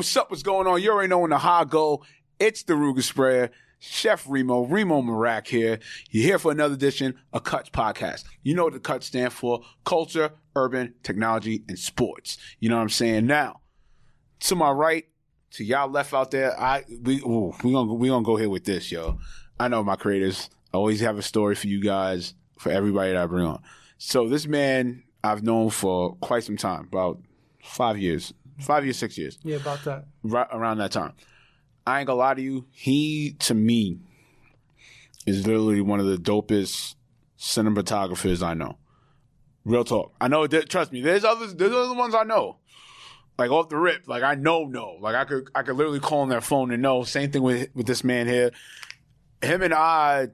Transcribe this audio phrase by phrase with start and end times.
[0.00, 0.30] What's up?
[0.30, 0.80] What's going on?
[0.80, 2.02] You already know when the high go.
[2.38, 3.50] It's the Ruger Spread.
[3.80, 5.78] Chef Remo, Remo Marak here.
[6.08, 8.24] You're here for another edition of Cuts Podcast.
[8.42, 12.38] You know what the Cuts stand for: culture, urban, technology, and sports.
[12.60, 13.26] You know what I'm saying?
[13.26, 13.60] Now,
[14.40, 15.04] to my right,
[15.50, 18.64] to y'all left out there, I we ooh, we gonna we gonna go here with
[18.64, 19.18] this, yo.
[19.58, 23.26] I know my creators always have a story for you guys, for everybody that I
[23.26, 23.60] bring on.
[23.98, 27.20] So this man I've known for quite some time, about
[27.62, 30.04] five years, five years, six years Yeah, about that.
[30.22, 31.12] right around that time.
[31.86, 32.66] I ain't gonna lie to you.
[32.70, 33.98] He to me
[35.26, 36.94] is literally one of the dopest
[37.38, 38.76] cinematographers I know.
[39.64, 40.14] Real talk.
[40.20, 40.46] I know.
[40.46, 41.00] That, trust me.
[41.00, 41.54] There's others.
[41.54, 42.56] There's other ones I know.
[43.38, 44.06] Like off the rip.
[44.08, 44.64] Like I know.
[44.64, 44.96] No.
[45.00, 45.48] Like I could.
[45.54, 47.02] I could literally call on their phone and know.
[47.04, 48.50] Same thing with with this man here.
[49.42, 50.28] Him and I,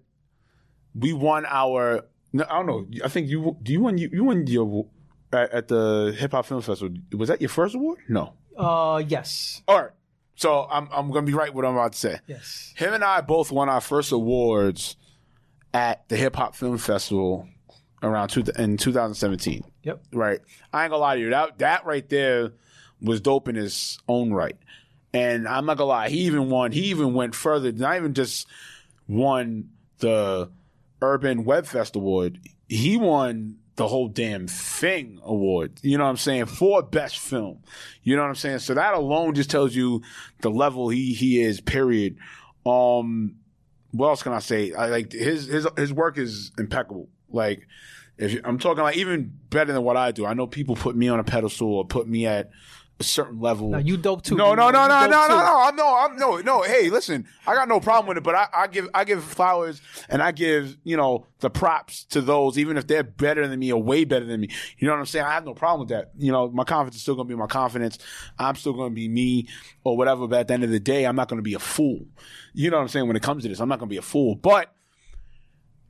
[0.95, 2.05] we won our.
[2.33, 2.87] No, I don't know.
[3.05, 3.57] I think you.
[3.63, 3.99] Do you win?
[3.99, 4.87] You, you won your
[5.37, 6.97] at, at the Hip Hop Film Festival.
[7.17, 7.98] Was that your first award?
[8.09, 8.33] No.
[8.56, 9.91] Uh, yes, All right.
[10.39, 12.19] So I'm I'm gonna be right with what I'm about to say.
[12.27, 12.75] yes.
[12.77, 14.97] Him and I both won our first awards
[15.73, 17.48] at the Hip Hop Film Festival
[18.03, 19.65] around two, in 2017.
[19.83, 20.03] Yep.
[20.12, 20.41] Right.
[20.73, 21.31] I ain't gonna lie to you.
[21.31, 22.53] That that right there
[23.00, 24.56] was dope in its own right.
[25.15, 26.71] And I'm not gonna lie, he even won.
[26.73, 27.73] He even went further.
[27.73, 28.47] Not even just
[29.09, 30.50] won the
[31.00, 32.41] Urban Web Fest award.
[32.69, 35.79] He won the whole damn thing award.
[35.83, 36.47] You know what I'm saying?
[36.47, 37.63] For best film.
[38.03, 38.61] You know what I'm saying?
[38.61, 40.03] So that alone just tells you
[40.41, 41.61] the level he he is.
[41.61, 42.17] Period.
[42.65, 43.37] Um,
[43.93, 44.73] what else can I say?
[44.73, 47.09] I like his his his work is impeccable.
[47.31, 47.67] Like
[48.19, 50.25] if I'm talking like even better than what I do.
[50.27, 52.51] I know people put me on a pedestal or put me at
[52.99, 53.71] a certain level.
[53.71, 54.37] Now you dope too.
[54.37, 55.61] No, you no, no, no, no, no, no.
[55.61, 56.63] I'm no, I'm no, no.
[56.63, 59.83] Hey, listen, I got no problem with it, but I, I give, I give flowers
[60.09, 63.73] and I give, you know, the props to those, even if they're better than me
[63.73, 64.49] or way better than me.
[64.79, 65.27] You know what I'm saying?
[65.27, 66.12] I have no problem with that.
[66.17, 67.99] You know, my confidence is still going to be my confidence.
[68.39, 69.49] I'm still going to be me
[69.85, 70.27] or whatever.
[70.27, 72.06] But at the end of the day, I'm not going to be a fool.
[72.55, 73.06] You know what I'm saying?
[73.06, 74.37] When it comes to this, I'm not going to be a fool.
[74.37, 74.73] But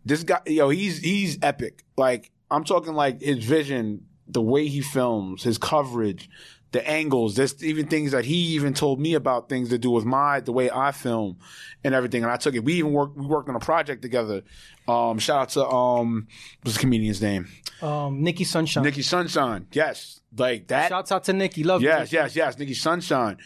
[0.05, 1.85] this guy, yo, he's he's epic.
[1.97, 6.29] Like I'm talking like his vision, the way he films, his coverage,
[6.73, 7.37] the angles.
[7.37, 10.53] There's even things that he even told me about things to do with my the
[10.53, 11.39] way I film
[11.85, 12.23] and everything.
[12.23, 12.65] And I took it.
[12.65, 14.43] We even worked we worked on a project together.
[14.89, 16.29] Um, shout out to um,
[16.63, 17.49] what's the comedian's name?
[17.83, 18.85] Um, Nikki Sunshine.
[18.85, 19.67] Nikki Sunshine.
[19.73, 20.89] Yes, like that.
[20.89, 21.65] Shouts out to Nikki.
[21.65, 21.89] Love you.
[21.89, 22.59] Yes, yes, yes.
[22.59, 23.39] Nikki Sunshine.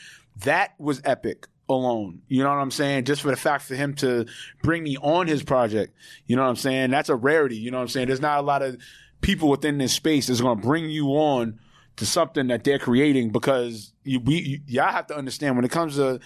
[0.44, 2.22] That was epic alone.
[2.28, 3.04] You know what I'm saying?
[3.04, 4.26] Just for the fact for him to
[4.62, 5.94] bring me on his project.
[6.26, 6.90] You know what I'm saying?
[6.90, 7.56] That's a rarity.
[7.56, 8.08] You know what I'm saying?
[8.08, 8.78] There's not a lot of
[9.20, 11.60] people within this space that's going to bring you on
[11.96, 15.70] to something that they're creating because you, we, you, y'all have to understand when it
[15.70, 16.20] comes to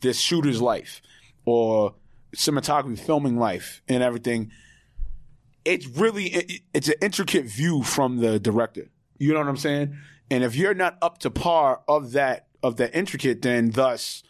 [0.00, 1.02] this shooter's life
[1.44, 1.94] or
[2.34, 4.50] cinematography, filming life and everything,
[5.64, 8.90] it's really, it, it's an intricate view from the director.
[9.18, 9.96] You know what I'm saying?
[10.30, 14.22] And if you're not up to par of that, of that intricate, then thus,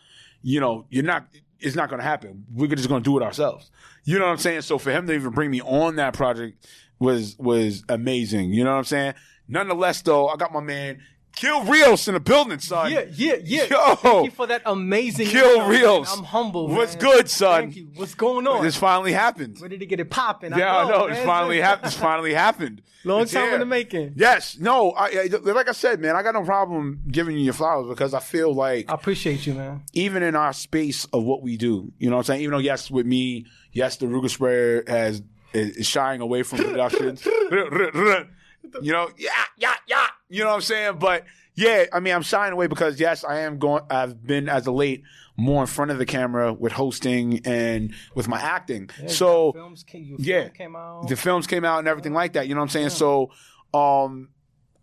[0.42, 1.26] you know, you're not,
[1.60, 2.44] it's not going to happen.
[2.52, 3.70] We're just going to do it ourselves.
[4.04, 4.62] You know what I'm saying?
[4.62, 6.66] So for him to even bring me on that project
[6.98, 8.52] was, was amazing.
[8.52, 9.14] You know what I'm saying?
[9.50, 11.00] Nonetheless, though, I got my man
[11.36, 12.92] Gil Rios in the building, son.
[12.92, 13.64] Yeah, yeah, yeah.
[13.64, 13.94] Yo.
[13.94, 15.28] Thank you for that amazing.
[15.28, 16.06] Kill intro, man.
[16.10, 16.68] I'm humble.
[16.68, 17.02] What's man.
[17.02, 17.62] good, son?
[17.62, 17.88] Thank you.
[17.94, 18.62] What's going on?
[18.62, 19.60] This finally happened.
[19.60, 20.52] Ready to get it popping?
[20.56, 21.06] Yeah, I know.
[21.06, 21.16] man.
[21.16, 21.86] It's finally happened.
[21.86, 22.82] It's finally happened.
[23.04, 23.54] Long It's time here.
[23.54, 24.12] in the making.
[24.16, 24.58] Yes.
[24.58, 24.90] No.
[24.90, 28.12] I, I, like I said, man, I got no problem giving you your flowers because
[28.12, 29.82] I feel like I appreciate you, man.
[29.94, 32.40] even in our space of what we do, you know what I'm saying?
[32.42, 35.22] Even though, yes, with me, yes, the Ruger Sprayer has
[35.54, 37.26] is, is shying away from productions.
[38.82, 40.06] you know, yeah, yeah, yeah.
[40.28, 40.98] You know what I'm saying?
[40.98, 43.82] But yeah, I mean, I'm shying away because yes, I am going.
[43.90, 45.02] I've been as of late
[45.36, 48.90] more in front of the camera with hosting and with my acting.
[49.06, 51.08] so films came, yeah, came out.
[51.08, 52.46] the films came out and everything like that.
[52.46, 52.90] You know what I'm saying?
[52.90, 53.30] So,
[53.72, 54.28] um,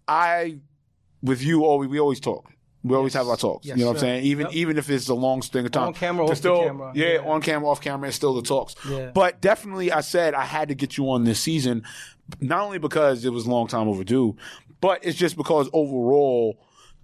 [0.08, 0.60] I
[1.22, 2.52] with you, always we always talk.
[2.84, 3.22] We always Yes.
[3.24, 3.66] have our talks.
[3.66, 4.24] Yes, you know what I'm saying?
[4.26, 4.56] Even Yep.
[4.56, 6.92] even if it's a long string of time, On camera, off the still, camera.
[6.96, 7.30] Yeah, Yeah.
[7.30, 8.76] on camera, off camera, it's still the talks.
[8.90, 9.12] Yeah.
[9.14, 11.84] But definitely, I said I had to get you on this season,
[12.40, 14.36] not only because it was a long time overdue,
[14.80, 16.58] but it's just because overall.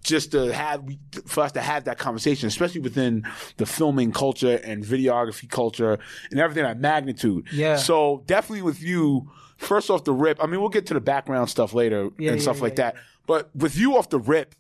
[0.06, 0.84] Just to have
[1.26, 3.26] for us to have that conversation, especially within
[3.56, 5.98] the filming culture and videography culture
[6.30, 7.48] and everything at magnitude.
[7.54, 7.78] Yeah.
[7.78, 10.44] So definitely with you, first off the rip.
[10.44, 12.96] I mean, we'll get to the background stuff later Yeah, and yeah, stuff like that.
[13.28, 14.56] But with you off the rip,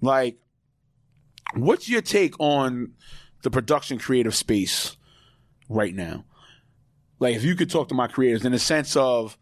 [0.00, 0.38] like,
[1.54, 2.92] what's your take on
[3.42, 4.96] the production creative space
[5.68, 6.24] right now?
[7.18, 9.36] Like, if you could talk to my creators in the sense of,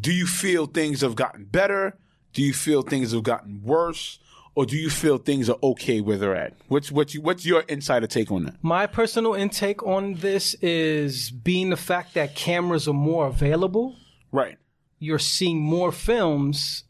[0.00, 1.98] do you feel things have gotten better?
[2.32, 4.18] Do you feel things have gotten worse?
[4.54, 6.54] Or do you feel things are okay where they're at?
[6.66, 8.56] What's what's you, what's your insider take on that?
[8.60, 13.94] My personal intake on this is being the fact that cameras are more available.
[14.32, 14.58] Right.
[14.98, 16.82] You're seeing more films,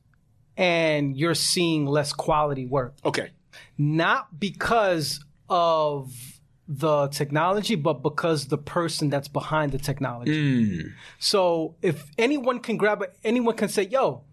[0.59, 2.95] and you're seeing less quality work.
[3.05, 3.31] Okay.
[3.79, 6.13] not because of
[6.69, 10.67] the technology, but because the person that's behind the technology.
[10.67, 10.93] Mm.
[11.19, 14.25] So if anyone can grab it, anyone can say, "Yo,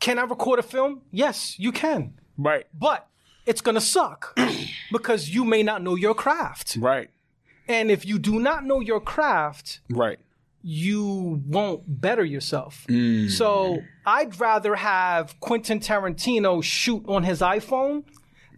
[0.00, 2.66] can I record a film?" Yes, you can, Right.
[2.72, 3.06] but
[3.44, 4.38] it's gonna suck
[4.92, 6.76] because you may not know your craft.
[6.80, 7.10] Right.
[7.68, 10.18] And if you do not know your craft, Right.
[10.70, 12.84] You won't better yourself.
[13.30, 18.04] So I'd rather have Quentin Tarantino shoot on his iPhone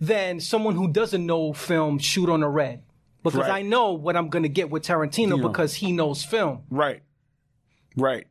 [0.01, 2.83] than someone who doesn't know film shoot on a red.
[3.23, 3.51] Because Right.
[3.51, 5.47] I know what I'm going to get with Tarantino Yeah.
[5.49, 6.63] because he knows film.
[6.69, 7.03] Right.
[7.97, 8.27] Right.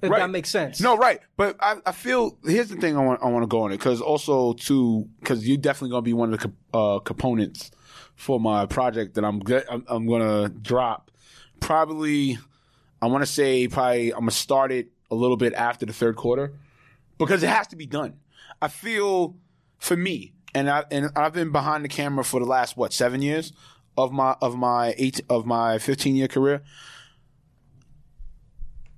[0.00, 0.20] If Right.
[0.20, 0.80] that makes sense.
[0.80, 1.18] No, right.
[1.36, 3.78] But I, I feel here's the thing I want I want to go on it
[3.78, 7.70] because also too because you're definitely gonna be one of the co- uh, components
[8.14, 9.40] for my project that I'm
[9.70, 11.10] I'm, I'm gonna drop.
[11.60, 12.38] Probably,
[13.02, 16.16] I want to say probably I'm gonna start it a little bit after the third
[16.16, 16.54] quarter
[17.18, 18.14] because it has to be done.
[18.62, 19.36] I feel
[19.78, 23.20] for me, and I and I've been behind the camera for the last what seven
[23.20, 23.52] years
[23.98, 26.62] of my of my eight of my 15 year career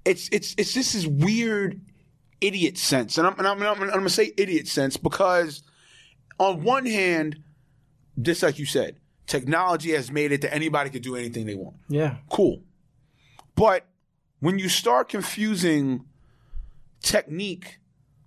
[0.04, 1.80] it's it's it's just this weird
[2.40, 5.62] idiot sense, and I'm and I'm, I'm, I'm gonna say idiot sense because
[6.38, 7.42] on one hand,
[8.20, 8.96] just like you said,
[9.26, 11.76] technology has made it that anybody can do anything they want.
[11.88, 12.16] Yeah.
[12.30, 12.62] Cool,
[13.54, 13.86] but
[14.44, 16.04] when you start confusing
[17.00, 17.78] technique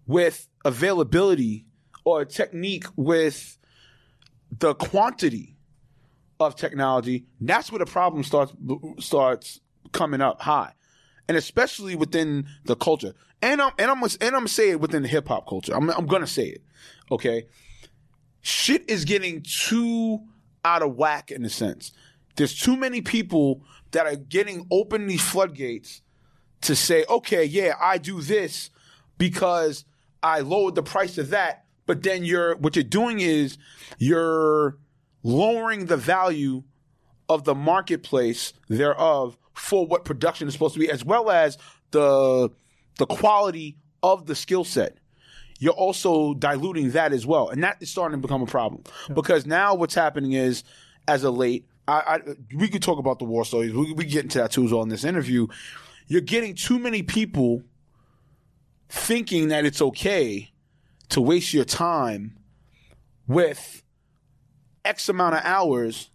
[0.07, 1.67] with availability
[2.05, 3.59] or technique with
[4.49, 5.55] the quantity
[6.39, 8.51] of technology, that's where the problem starts
[8.97, 9.61] starts
[9.91, 10.73] coming up high,
[11.27, 13.13] and especially within the culture.
[13.43, 15.75] And I'm and I'm and I'm gonna say it within the hip hop culture.
[15.75, 16.63] I'm I'm gonna say it.
[17.11, 17.45] Okay,
[18.41, 20.21] shit is getting too
[20.65, 21.91] out of whack in a sense.
[22.37, 23.61] There's too many people
[23.91, 26.01] that are getting open these floodgates
[26.61, 28.69] to say, okay, yeah, I do this
[29.17, 29.85] because
[30.23, 31.65] I lowered the price of that.
[31.85, 33.57] But then you're what you're doing is
[33.97, 34.77] you're
[35.23, 36.63] lowering the value
[37.29, 41.57] of the marketplace thereof for what production is supposed to be, as well as
[41.91, 42.49] the
[42.97, 44.97] the quality of the skill set.
[45.59, 48.83] You're also diluting that as well, and that is starting to become a problem
[49.13, 50.63] because now what's happening is,
[51.07, 52.19] as of late, I, I
[52.55, 53.73] we could talk about the war stories.
[53.73, 55.47] We, we get into that too as well in this interview.
[56.07, 57.63] You're getting too many people
[58.89, 60.51] thinking that it's okay
[61.09, 62.37] to waste your time
[63.27, 63.83] with
[64.85, 66.09] X amount of hours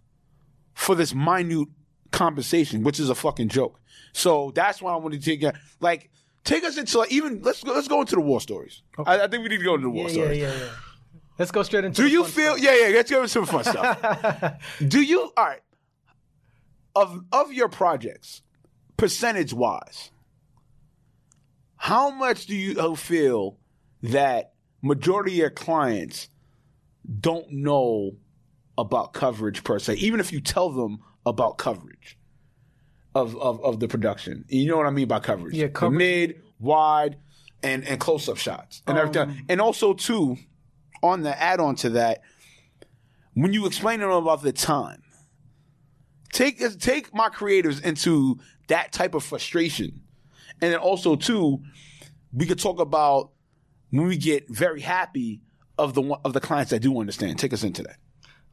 [0.73, 1.67] for this minute
[2.11, 3.79] compensation, which is a fucking joke.
[4.13, 5.43] So that's why I want to take.
[5.79, 6.09] Like,
[6.43, 8.81] take us into like even let's go, let's go into the war stories.
[9.05, 10.39] I, I think we need to go into the war Yeah, yeah, stories.
[10.39, 10.69] yeah, yeah.
[11.39, 12.53] Let's go straight into Do you feel?
[12.57, 12.63] stuff.
[12.63, 12.95] Yeah, yeah.
[12.95, 14.61] Let's go into some fun stuff.
[14.87, 15.31] Do you?
[15.35, 15.61] All right.
[16.95, 18.42] Of of your projects,
[19.03, 20.11] percentage wise,
[21.75, 23.57] how much do you uh, feel
[24.01, 26.29] that majority of your clients
[27.19, 28.15] don't know
[28.77, 32.17] about coverage per se, even if you tell them about coverage
[33.13, 34.45] of of, of the production?
[34.47, 35.53] You know what I mean by coverage?
[35.53, 35.97] Yeah, coverage.
[35.97, 37.17] mid, wide,
[37.61, 39.45] and and close up shots and Um, everything.
[39.49, 40.37] And also too,
[41.01, 42.21] on the add on to that,
[43.33, 45.03] when you explain to them about the time,
[46.33, 50.01] take take my creators into that type of frustration,
[50.61, 51.59] and then also too,
[52.33, 53.31] we could talk about
[53.91, 55.41] when we get very happy
[55.77, 57.39] of the of the clients that do understand.
[57.39, 57.97] Take us into that.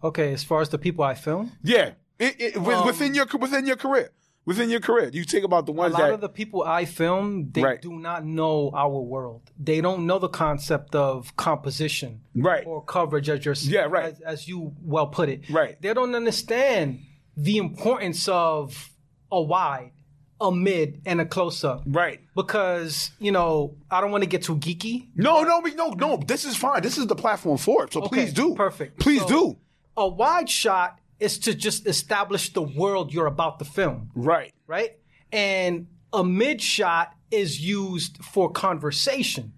[0.02, 3.26] Okay, as far as the people I film, Yeah, it, it, with- um, within your
[3.38, 4.10] within your career,
[4.46, 5.94] within your career, you think about the ones.
[5.94, 7.82] a lot that of the people I film, they Right.
[7.82, 9.50] do not know our world.
[9.58, 14.04] They don't know the concept of composition right, or coverage, as you're, Yeah, right.
[14.14, 15.48] as, as you well put it.
[15.50, 15.80] Right.
[15.82, 17.00] They don't understand
[17.42, 18.90] the importance of
[19.32, 19.92] a wide,
[20.40, 21.82] a mid, and a close up.
[21.86, 22.20] right.
[22.34, 25.08] Because you know, I don't want to get too geeky.
[25.14, 26.16] No, no, no, no.
[26.26, 26.82] This is fine.
[26.82, 27.92] This is the platform for it.
[27.92, 28.54] So please do.
[28.54, 28.98] perfect.
[29.00, 29.56] Please So- do.
[29.96, 34.10] A wide shot is to just establish the world you're about to film.
[34.14, 34.54] Right.
[34.66, 34.92] right?
[35.32, 39.52] And a mid shot is used for conversation.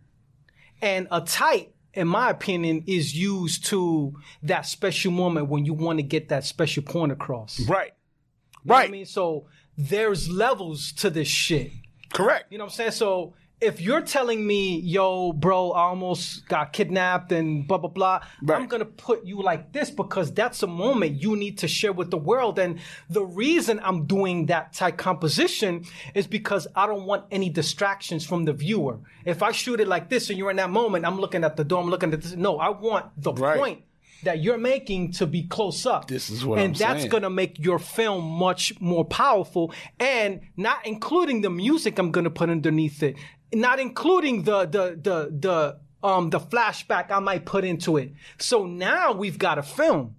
[0.81, 5.99] And a tight, in my opinion, is used to that special moment when you want
[5.99, 7.58] to get that special point across.
[7.58, 7.92] You Right.
[8.64, 8.88] what Right.
[8.88, 9.46] I mean, so
[9.76, 11.72] there's levels to this shit.
[12.12, 12.50] Correct.
[12.50, 12.90] You know what I'm saying?
[12.92, 18.21] So if you're telling me, yo, bro, I almost got kidnapped and blah, blah, blah,
[18.42, 18.61] Right.
[18.61, 21.92] I'm going to put you like this because that's a moment you need to share
[21.92, 22.59] with the world.
[22.59, 28.26] And the reason I'm doing that type composition is because I don't want any distractions
[28.26, 28.99] from the viewer.
[29.25, 31.64] If I shoot it like this and you're in that moment, I'm looking at the
[31.64, 32.33] door, I'm looking at this.
[32.35, 33.59] No, I want the Right.
[33.59, 33.83] point
[34.25, 36.07] that you're making to be close up.
[36.07, 37.11] This is what and I'm that's saying.
[37.23, 42.49] to make your film much more powerful and not including the music I'm to put
[42.49, 43.16] underneath it
[43.52, 48.12] not including the the the the um, the flashback I might put into it.
[48.38, 50.16] So now we've got a film.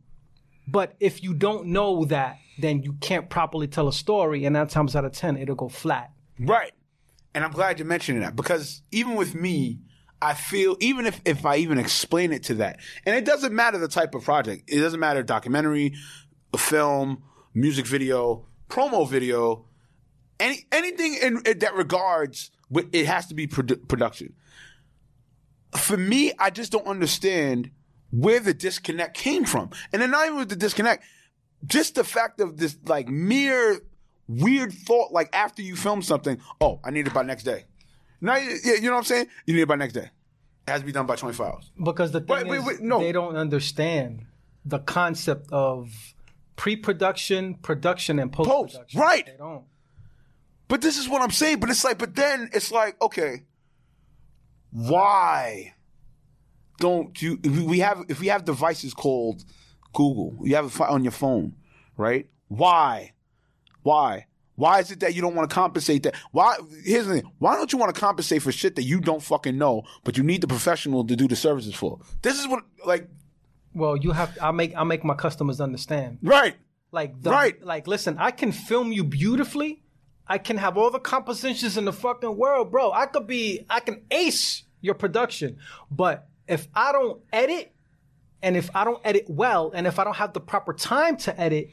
[0.66, 4.68] But if you don't know that, then you can't properly tell a story, and nine
[4.68, 6.12] times out of ten, it'll go flat.
[6.40, 6.72] Right.
[7.36, 9.80] And I'm glad you're mentioning that because even with me,
[10.22, 13.78] I feel even if, if I even explain it to that, and it doesn't matter
[13.78, 15.96] the type of project, it doesn't matter documentary,
[16.56, 17.24] film,
[17.54, 19.66] music video, promo video,
[20.40, 22.52] any anything in, in that regards,
[22.92, 24.34] it has to be produ- production.
[25.78, 27.72] For me, I just don't understand
[28.12, 31.04] where the disconnect came from, and then not even with the disconnect,
[31.66, 33.80] just the fact of this like mere
[34.28, 37.66] weird thought, like after you film something, oh, I need it by next day.
[38.22, 39.28] Now, you you know what I'm saying?
[39.46, 40.10] You need it by next day.
[40.68, 41.72] It has to be done by 24 hours.
[41.84, 43.00] Because the thing Wait, wait, is, wait, no.
[43.00, 44.26] they don't understand
[44.64, 46.14] the concept of
[46.56, 49.00] pre-production, production, and post-production.
[49.00, 49.26] right.
[49.26, 49.64] They don't.
[50.74, 51.60] But this is what I'm saying.
[51.60, 53.44] But it's like, but then it's like, okay,
[54.72, 55.76] why
[56.80, 57.40] don't you?
[57.44, 59.44] If we have if we have devices called
[59.94, 61.54] Google, you have it on your phone,
[61.96, 62.28] right?
[62.48, 63.14] Why?
[63.84, 64.26] Why?
[64.56, 66.16] Why is it that you don't want to compensate that?
[66.32, 66.58] Why?
[66.84, 67.32] Here's the thing.
[67.38, 70.24] Why don't you want to compensate for shit that you don't fucking know, but you
[70.24, 72.00] need the professional to do the services for?
[72.24, 73.08] This is what, like,
[73.76, 74.36] Well, you have.
[74.42, 74.76] I make.
[74.76, 76.18] I make my customers understand.
[76.24, 76.56] right,
[76.92, 77.64] Like, the, Right.
[77.64, 79.83] Like, listen, I can film you beautifully.
[80.28, 82.92] I can have all the compositions in the fucking world, bro.
[82.92, 83.66] I could be.
[83.70, 85.58] I can ace your production,
[85.92, 87.74] but if I don't edit,
[88.42, 91.40] and if I don't edit well, and if I don't have the proper time to
[91.40, 91.70] edit,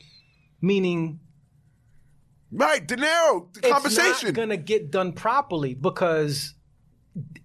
[0.61, 1.21] meaning
[2.52, 2.87] right.
[2.87, 4.28] Dinero, the it's compensation.
[4.28, 6.54] not gonna get done properly because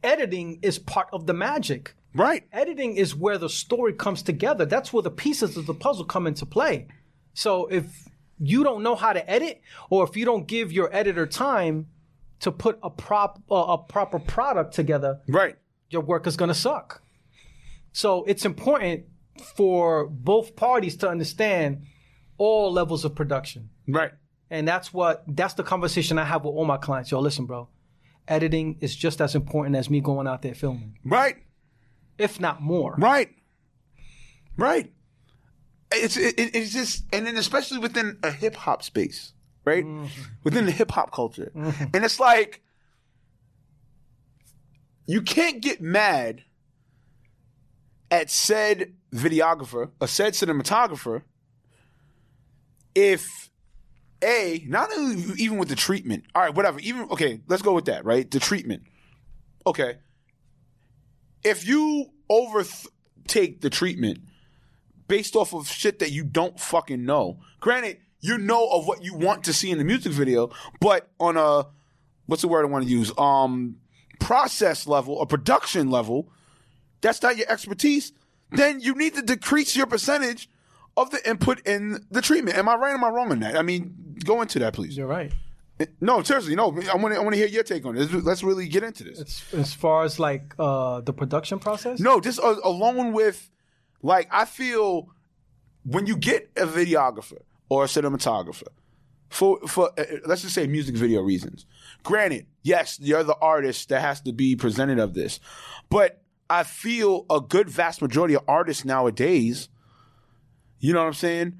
[0.04, 1.96] editing is part of the magic.
[2.14, 2.44] right.
[2.52, 4.66] Editing is where the story comes together.
[4.66, 6.88] That's where the pieces of the puzzle come into play.
[7.34, 8.08] So if
[8.40, 11.88] you don't know how to edit, or if you don't give your editor time
[12.42, 15.56] to put a prop uh, a proper product together, Right.
[15.90, 17.02] your work is gonna suck.
[17.94, 19.06] So it's important
[19.56, 21.86] for both parties to understand
[22.38, 23.70] all levels of production.
[23.88, 24.12] Right.
[24.50, 27.12] And that's what that's the conversation I have with all my clients.
[27.12, 27.70] Yo, listen, bro.
[28.28, 31.38] Editing is just as important as me going out there filming, Right.
[32.18, 32.96] if not more.
[32.98, 33.30] Right.
[34.58, 34.92] Right.
[35.92, 39.86] It's it, it's just and then especially within a hip hop space, right?
[39.86, 40.24] Mm-hmm.
[40.44, 41.86] Within the hip hop culture, mm-hmm.
[41.94, 42.62] and it's like
[45.06, 46.44] you can't get mad
[48.12, 51.22] at said videographer a said cinematographer
[52.94, 53.50] if
[54.24, 54.90] a not
[55.38, 56.26] even with the treatment.
[56.34, 56.80] All right, whatever.
[56.80, 58.06] Even okay, let's go with that.
[58.06, 58.84] Right, the treatment.
[59.68, 59.98] Okay,
[61.44, 64.20] if you overtake the treatment
[65.08, 69.14] based off of shit that you don't fucking know, granted, you know of what you
[69.16, 71.68] want to see in the music video, but on a
[72.26, 73.12] what's the word I want to use?
[73.18, 73.78] Um,
[74.20, 76.30] process level, a production level,
[77.02, 78.14] that's not your expertise.
[78.52, 80.50] Then you need to decrease your percentage
[80.98, 82.58] of the input in the treatment.
[82.58, 82.92] Am I right?
[82.92, 83.58] Or am I wrong on that?
[83.58, 84.98] I mean, go into that, please.
[84.98, 85.32] You're right.
[86.00, 86.68] No, seriously, no.
[86.68, 87.20] I want to.
[87.20, 88.00] I want to hear your take on it.
[88.00, 89.20] Let's, let's really get into this.
[89.20, 93.52] As, as far as like uh, the production process, No, just uh, along with,
[94.06, 95.10] like, I feel
[95.84, 98.68] when you get a videographer or a cinematographer
[99.30, 101.66] for for uh, let's just say music video reasons.
[102.04, 105.40] Granted, yes, you're the artist that has to be presented of this,
[105.90, 109.70] but I feel a good vast majority of artists nowadays,
[110.80, 111.58] you know what I'm saying?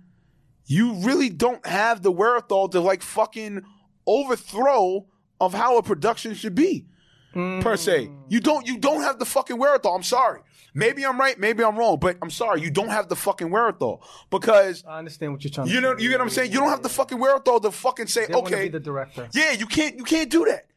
[0.68, 3.64] You really don't have the wherewithal to like fucking
[4.06, 5.08] overthrow
[5.42, 6.86] of how a production should be
[7.34, 8.10] per se.
[8.30, 9.96] You don't you don't have the fucking wherewithal.
[9.96, 10.42] I'm sorry.
[10.78, 14.04] Maybe I'm right, maybe I'm wrong, but I'm sorry, you don't have the fucking wherewithal
[14.30, 16.04] because I understand what you're trying you know say.
[16.04, 16.52] you get what I'm saying.
[16.52, 18.64] You don't have the fucking wherewithal to fucking say okay.
[18.64, 19.30] be the director.
[19.34, 20.68] yeah, you can't you can't do that.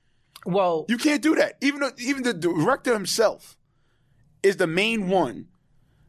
[0.47, 1.59] Well, You can't do that.
[1.61, 3.57] Even though, even the director himself
[4.45, 5.49] is the main one,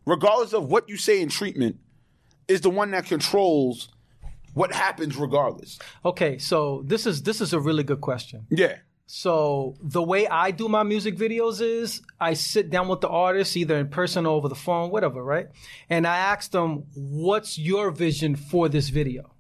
[0.06, 1.78] regardless of what you say in treatment,
[2.48, 3.90] is the one that controls
[4.54, 5.80] what happens regardless.
[6.06, 6.38] okay.
[6.38, 8.46] So this is this is a really good question.
[8.52, 8.78] Yeah.
[9.12, 13.58] So the way I do my music videos is I sit down with the artist
[13.58, 15.48] either in person or over the phone, whatever, right?
[15.90, 19.32] And I ask them, "What's your vision for this video?"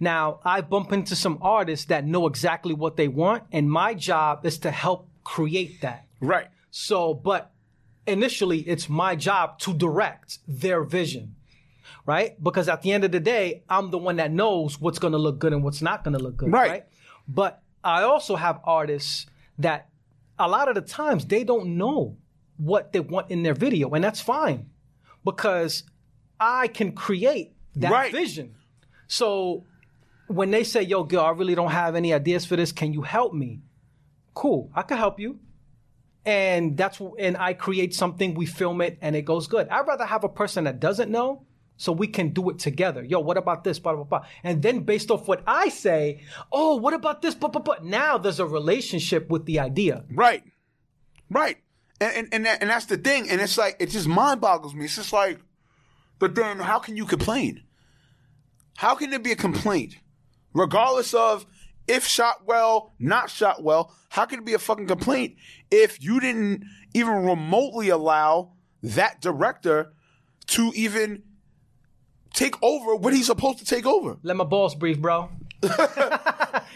[0.00, 4.44] Now, I bump into some artists that know exactly what they want, and my job
[4.44, 6.08] is to help create that.
[6.20, 6.48] Right.
[6.72, 7.52] So, but
[8.04, 11.36] initially, it's my job to direct their vision,
[12.04, 12.34] right?
[12.42, 15.18] Because at the end of the day, I'm the one that knows what's going to
[15.18, 16.70] look good and what's not going to look good, Right.
[16.70, 16.84] right.
[17.28, 19.26] But I also have artists
[19.58, 19.88] that
[20.38, 22.16] a lot of the times they don't know
[22.56, 24.70] what they want in their video, and that's fine
[25.24, 25.84] because
[26.38, 28.12] I can create that Right.
[28.12, 28.54] vision.
[29.06, 29.64] So
[30.26, 32.72] when they say, "Yo, girl, I really don't have any ideas for this.
[32.72, 33.60] Can you help me?"
[34.34, 35.40] Cool, I can help you
[36.28, 39.66] and that's and I create something, we film it, and it goes good.
[39.68, 41.46] I'd rather have a person that doesn't know,
[41.78, 43.02] so we can do it together.
[43.02, 43.78] Yo, what about this?
[43.78, 44.26] Blah blah blah.
[44.42, 46.20] And then based off what I say,
[46.52, 47.34] oh, what about this?
[47.34, 50.04] But but but now there's a relationship with the idea.
[50.12, 50.42] Right.
[51.30, 51.58] Right.
[52.00, 53.30] And and and, that, and that's the thing.
[53.30, 54.84] And it's like it just mind boggles me.
[54.84, 55.38] It's just like,
[56.18, 57.62] but then how can you complain?
[58.76, 59.96] How can there be a complaint,
[60.52, 61.46] regardless of
[61.86, 63.94] if shot well, not shot well?
[64.10, 65.36] How can it be a fucking complaint
[65.70, 69.92] if you didn't even remotely allow that director
[70.48, 71.22] to even
[72.34, 74.16] take over what he's supposed to take over?
[74.22, 75.30] Let my balls breathe, bro.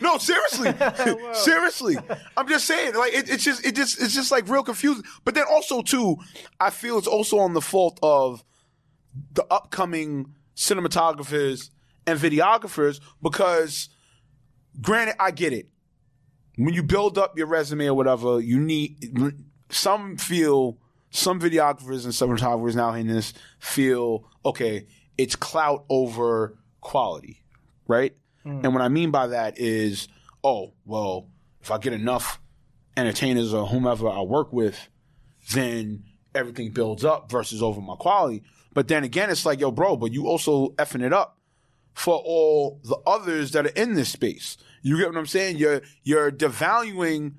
[0.03, 0.75] No, seriously,
[1.35, 1.97] seriously.
[2.37, 5.05] I'm just saying, like it, it's just, it just, it's just like real confusing.
[5.25, 6.17] But then also too,
[6.59, 8.43] I feel it's also on the fault of
[9.35, 11.71] the upcoming cinematographers
[12.05, 13.91] and videographers because,
[14.81, 15.69] granted, I get it.
[16.57, 19.41] When you build up your resume or whatever, you need
[19.71, 20.79] some feel
[21.11, 24.87] some videographers and cinematographers now in this feel okay.
[25.19, 27.43] It's clout over quality,
[27.87, 28.15] right?
[28.43, 28.61] Hmm.
[28.65, 30.09] And what I mean by that is,
[30.43, 31.29] oh, well,
[31.61, 32.41] if I get enough
[32.97, 34.89] entertainers or whomever I work with,
[35.53, 36.05] then
[36.35, 38.43] everything builds up versus over my quality.
[38.75, 41.39] But then again, it's like, yo, bro, but you also effing it up
[41.95, 44.57] for all the others that are in this space.
[44.83, 45.59] You get what I'm saying?
[45.59, 47.35] You're you're devaluing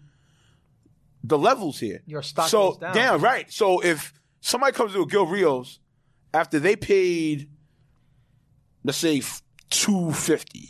[1.23, 2.01] the levels here.
[2.05, 2.95] Your stock so, goes down.
[2.95, 3.51] Damn, right.
[3.51, 5.79] So if somebody comes to Gil Rios
[6.33, 7.49] after they paid,
[8.83, 9.21] let's say
[9.69, 10.69] two fifty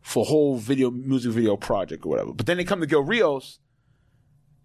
[0.00, 3.02] for a whole video music video project or whatever, but then they come to Gil
[3.02, 3.58] Rios,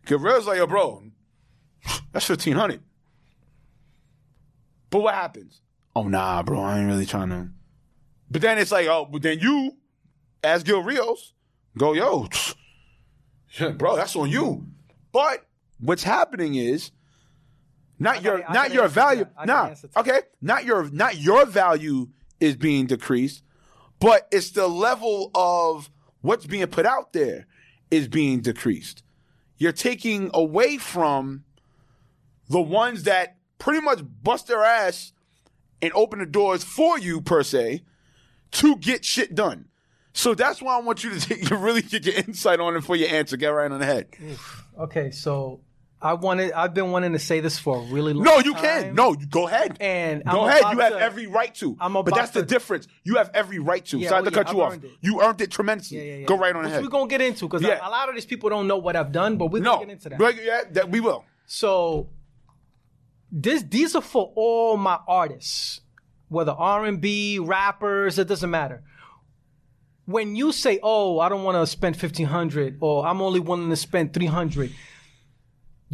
[0.05, 1.03] Gil Rios like, yo, bro,
[2.11, 2.81] that's fifteen hundred.
[4.89, 5.61] But what happens?
[5.95, 7.49] Oh nah, bro, I ain't really trying to.
[8.29, 9.77] But then it's like, oh, but then you,
[10.43, 11.33] as Gil Rios,
[11.77, 12.27] go, yo,
[13.77, 14.67] bro, that's on you.
[15.11, 15.45] But
[15.79, 16.91] what's happening is
[17.99, 19.23] not your I not can your value.
[19.23, 19.33] that.
[19.37, 23.43] I can Nah, okay, not your not your value is being decreased,
[23.99, 25.89] but it's the level of
[26.21, 27.47] what's being put out there
[27.91, 29.03] is being decreased.
[29.57, 31.43] You're taking away from
[32.49, 35.13] the ones that pretty much bust their ass
[35.81, 37.83] and open the doors for you per se
[38.51, 39.69] to get shit done.
[40.13, 42.81] So that's why I want you to, take, to really get your insight on it
[42.83, 43.37] for your answer.
[43.37, 44.07] Get right on the head.
[44.79, 45.61] Okay, so
[46.05, 48.33] I wanted I've been wanting to say this for a really long time.
[48.35, 48.61] No, you time.
[48.63, 48.95] can.
[48.95, 49.77] No, you go ahead.
[49.79, 50.61] And go I'm ahead.
[50.73, 51.75] You have to- every right to.
[51.79, 52.87] I'm but about that's the difference.
[53.03, 53.97] You have every right to.
[53.97, 54.73] Yeah, Sorry oh to yeah, cut you I've off.
[54.73, 54.91] earned it.
[55.01, 55.97] You earned it tremendously.
[55.97, 56.25] Yeah, yeah, yeah.
[56.27, 56.83] Go right on Which ahead.
[56.83, 57.79] we're gonna get into because Yeah.
[57.81, 59.91] a lot of these people don't know what I've done, but we're no, gonna get
[59.93, 60.19] into that.
[60.19, 61.25] But yeah, that we will.
[61.47, 62.09] So
[63.31, 65.81] this these are for all my artists,
[66.29, 68.83] whether R and B, rappers, it doesn't matter.
[70.05, 73.69] When you say, "Oh, I don't want to spend fifteen hundred, or I'm only willing
[73.71, 74.71] to spend 300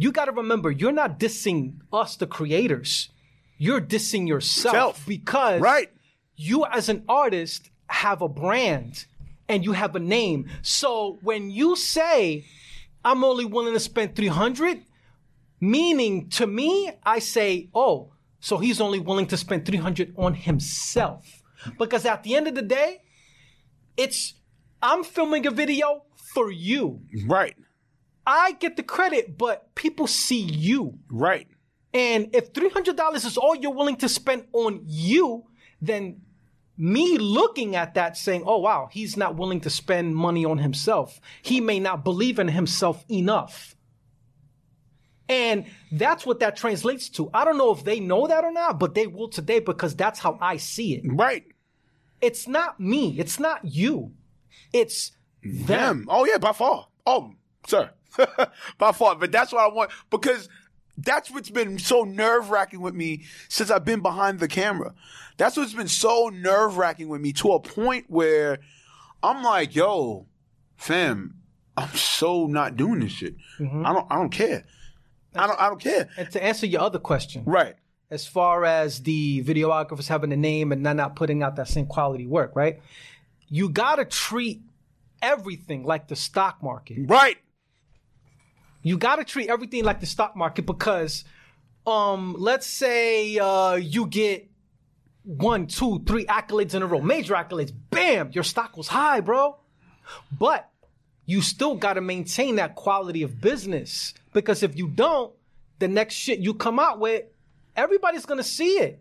[0.02, 3.10] you got to remember you're not dissing us, the creators.
[3.58, 5.06] You're dissing yourself Self.
[5.06, 5.88] because Right.
[6.36, 9.06] you as an artist have a brand
[9.48, 10.48] and you have a name.
[10.62, 12.44] So when you say,
[13.04, 14.82] I'm only willing to spend 300,
[15.60, 21.42] meaning to me, I say, oh, so he's only willing to spend 300 on himself.
[21.78, 23.02] Because at the end of the day,
[23.96, 24.34] it's,
[24.82, 27.02] I'm filming a video for you.
[27.26, 27.54] Right.
[28.26, 30.98] I get the credit, but people see you.
[31.10, 31.48] Right.
[31.94, 35.44] And if $300 is all you're willing to spend on you,
[35.80, 36.22] then
[36.78, 41.20] me looking at that saying, oh, wow, he's not willing to spend money on himself.
[41.42, 43.76] He may not believe in himself enough.
[45.28, 47.30] And that's what that translates to.
[47.32, 50.18] I don't know if they know that or not, but they will today because that's
[50.18, 51.04] how I see it.
[51.06, 51.44] Right.
[52.20, 53.18] It's not me.
[53.18, 54.12] It's not you.
[54.72, 55.66] It's them.
[55.66, 56.06] Them.
[56.08, 56.88] Oh yeah, by far.
[57.06, 57.32] Oh,
[57.66, 57.90] sir.
[58.78, 59.14] by far.
[59.16, 60.48] But that's what I want because
[60.98, 64.94] that's what's been so nerve wracking with me since I've been behind the camera.
[65.38, 68.58] That's what's been so nerve wracking with me to a point where
[69.22, 70.26] I'm like, yo,
[70.76, 71.36] fam,
[71.76, 73.36] I'm so not doing this shit.
[73.58, 73.86] Mm-hmm.
[73.86, 74.64] I don't I don't care.
[75.34, 76.08] I don't I don't care.
[76.18, 77.76] And to answer your other question, Right.
[78.10, 81.86] as far as the videographers having a name and not, not putting out that same
[81.86, 82.80] quality work, right?
[83.48, 84.60] You gotta treat
[85.22, 86.98] everything like the stock market.
[87.08, 87.38] Right.
[88.82, 91.24] You gotta treat everything like the stock market because,
[91.86, 94.50] um, let's say uh, you get
[95.24, 99.56] one, two, three accolades in a row, major accolades, bam, your stock was high, bro.
[100.36, 100.68] But
[101.26, 105.32] you still gotta maintain that quality of business because if you don't,
[105.78, 107.24] the next shit you come out with,
[107.76, 109.00] everybody's gonna see it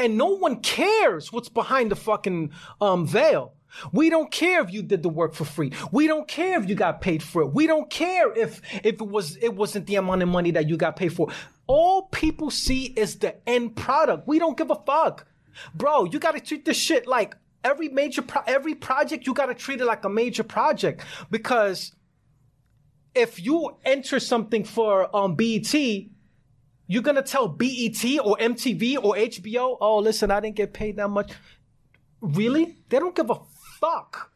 [0.00, 2.50] and no one cares what's behind the fucking
[2.80, 3.52] um, veil.
[3.92, 5.72] We don't care if you did the work for free.
[5.92, 7.52] We don't care if you got paid for it.
[7.54, 10.76] We don't care if if it was it wasn't the amount of money that you
[10.76, 11.28] got paid for.
[11.66, 14.26] All people see is the end product.
[14.26, 15.26] We don't give a fuck.
[15.74, 19.46] Bro, you got to treat this shit like every major pro- every project you got
[19.46, 21.92] to treat it like a major project because
[23.14, 25.74] if you enter something for um BET
[26.90, 31.06] you're gonna tell BET or MTV or HBO, oh, listen, I didn't get paid that
[31.06, 31.30] much.
[32.20, 32.78] Really?
[32.88, 33.36] They don't give a
[33.80, 34.32] fuck.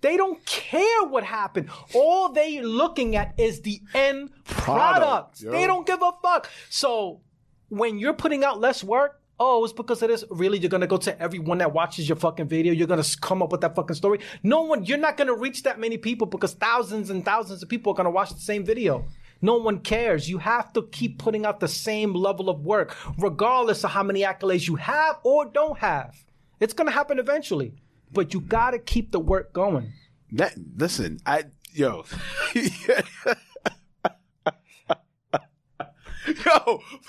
[0.00, 1.68] They don't care what happened.
[1.94, 5.40] All they looking at is the end product.
[5.40, 5.40] Product.
[5.40, 6.48] They don't give a fuck.
[6.70, 7.20] So
[7.68, 10.24] when you're putting out less work, oh, it's because of this.
[10.30, 12.72] Really, you're gonna go to everyone that watches your fucking video.
[12.72, 14.20] You're gonna come up with that fucking story.
[14.42, 17.92] No one, you're not gonna reach that many people because thousands and thousands of people
[17.92, 19.04] are gonna watch the same video.
[19.42, 20.28] No one cares.
[20.28, 24.20] You have to keep putting out the same level of work, regardless of how many
[24.20, 26.14] accolades you have or don't have.
[26.58, 27.74] It's gonna happen eventually,
[28.12, 29.92] but you gotta keep the work going.
[30.32, 32.04] That listen, I yo,
[32.54, 32.64] yo,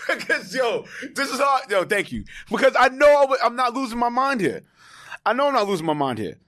[0.08, 0.86] because yo,
[1.16, 1.86] this is how yo.
[1.86, 4.64] Thank you, because I know I, am not losing my mind here.
[5.26, 6.40] I know I'm not losing my mind here.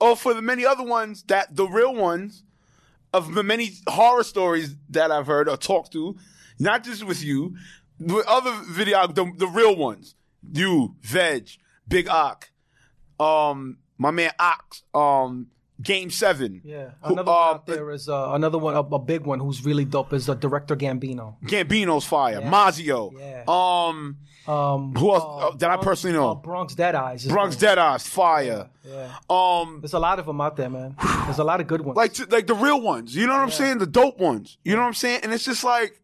[0.00, 2.44] Oh, for the many other ones that the real ones
[3.12, 6.16] of the many horror stories that I've heard or talked to,
[6.58, 7.54] not just with you,
[7.98, 10.16] with other video, the, the real ones,
[10.52, 11.48] you, Veg,
[11.86, 12.50] Big Ock,
[13.20, 15.48] um, my man Ox, um,
[15.82, 18.98] Game Seven, Yeah, who- another one uh, out there is uh, another one, a, a
[18.98, 21.36] big one who's really dope is uh, director Gambino.
[21.44, 23.44] Gambino's fire, Mazio, Yeah.
[23.48, 25.24] um, Um, who else
[25.54, 26.30] uh, that I personally know?
[26.32, 27.26] uh, Bronx Dead Eyes.
[27.26, 30.94] Bronx Dead Eyes, fire, Yeah, um, there's a lot of them out there, man.
[31.24, 31.96] There's a lot of good ones.
[31.96, 33.16] like t- like the real ones.
[33.16, 33.78] You know what I'm saying?
[33.78, 34.58] The dope ones.
[34.64, 35.20] You know what I'm saying?
[35.24, 35.98] And it's just like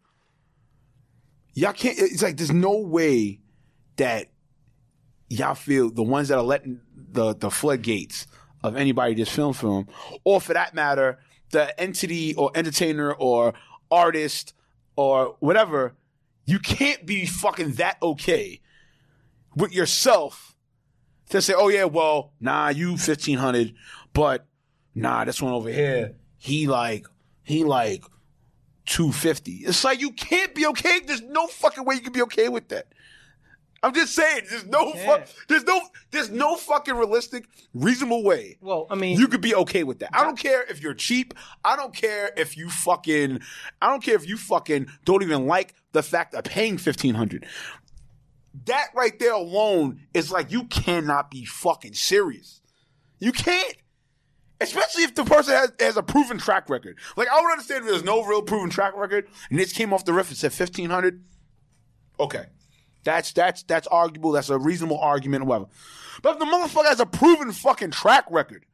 [1.55, 1.99] y'all can't.
[1.99, 3.41] It's like there's no way
[3.97, 4.29] that
[5.29, 6.81] y'all feel the ones that are letting
[7.13, 8.27] the the floodgates
[8.63, 9.89] of anybody just film film,
[10.25, 11.19] or for that matter,
[11.51, 13.55] the entity or entertainer or
[13.91, 14.55] artist
[14.97, 15.95] or whatever.
[16.45, 18.61] You can't be fucking that okay
[19.55, 20.57] with yourself
[21.29, 23.75] to say, oh yeah, well, nah, you fifteen hundred,
[24.13, 24.47] but
[24.95, 27.07] nah, this one over here, he like,
[27.43, 28.05] he like
[28.85, 29.59] two fifty.
[29.59, 31.01] It's like you can't be okay.
[31.01, 32.89] There's no fucking way you can be okay with that.
[33.83, 35.35] I'm just saying, there's no fuck, can't.
[35.49, 38.59] there's no, there's no fucking realistic, reasonable way.
[38.61, 40.11] well, I mean, You could be okay with that.
[40.13, 41.33] I don't care if you're cheap.
[41.65, 43.41] I don't care if you fucking.
[43.81, 47.47] I don't care if you fucking don't even like the fact of paying fifteen hundred.
[48.67, 52.61] That right there alone is like you cannot be fucking serious.
[53.19, 53.77] You can't.
[54.61, 56.99] Especially if the person has, has a proven track record.
[57.17, 60.05] Like I would understand if there's no real proven track record and this came off
[60.05, 61.25] the riff and said fifteen hundred.
[62.19, 62.45] Okay.
[63.05, 64.33] That's that's that's arguable.
[64.33, 65.67] That's a reasonable argument, whatever.
[66.23, 68.67] But if the motherfucker has a proven fucking track record,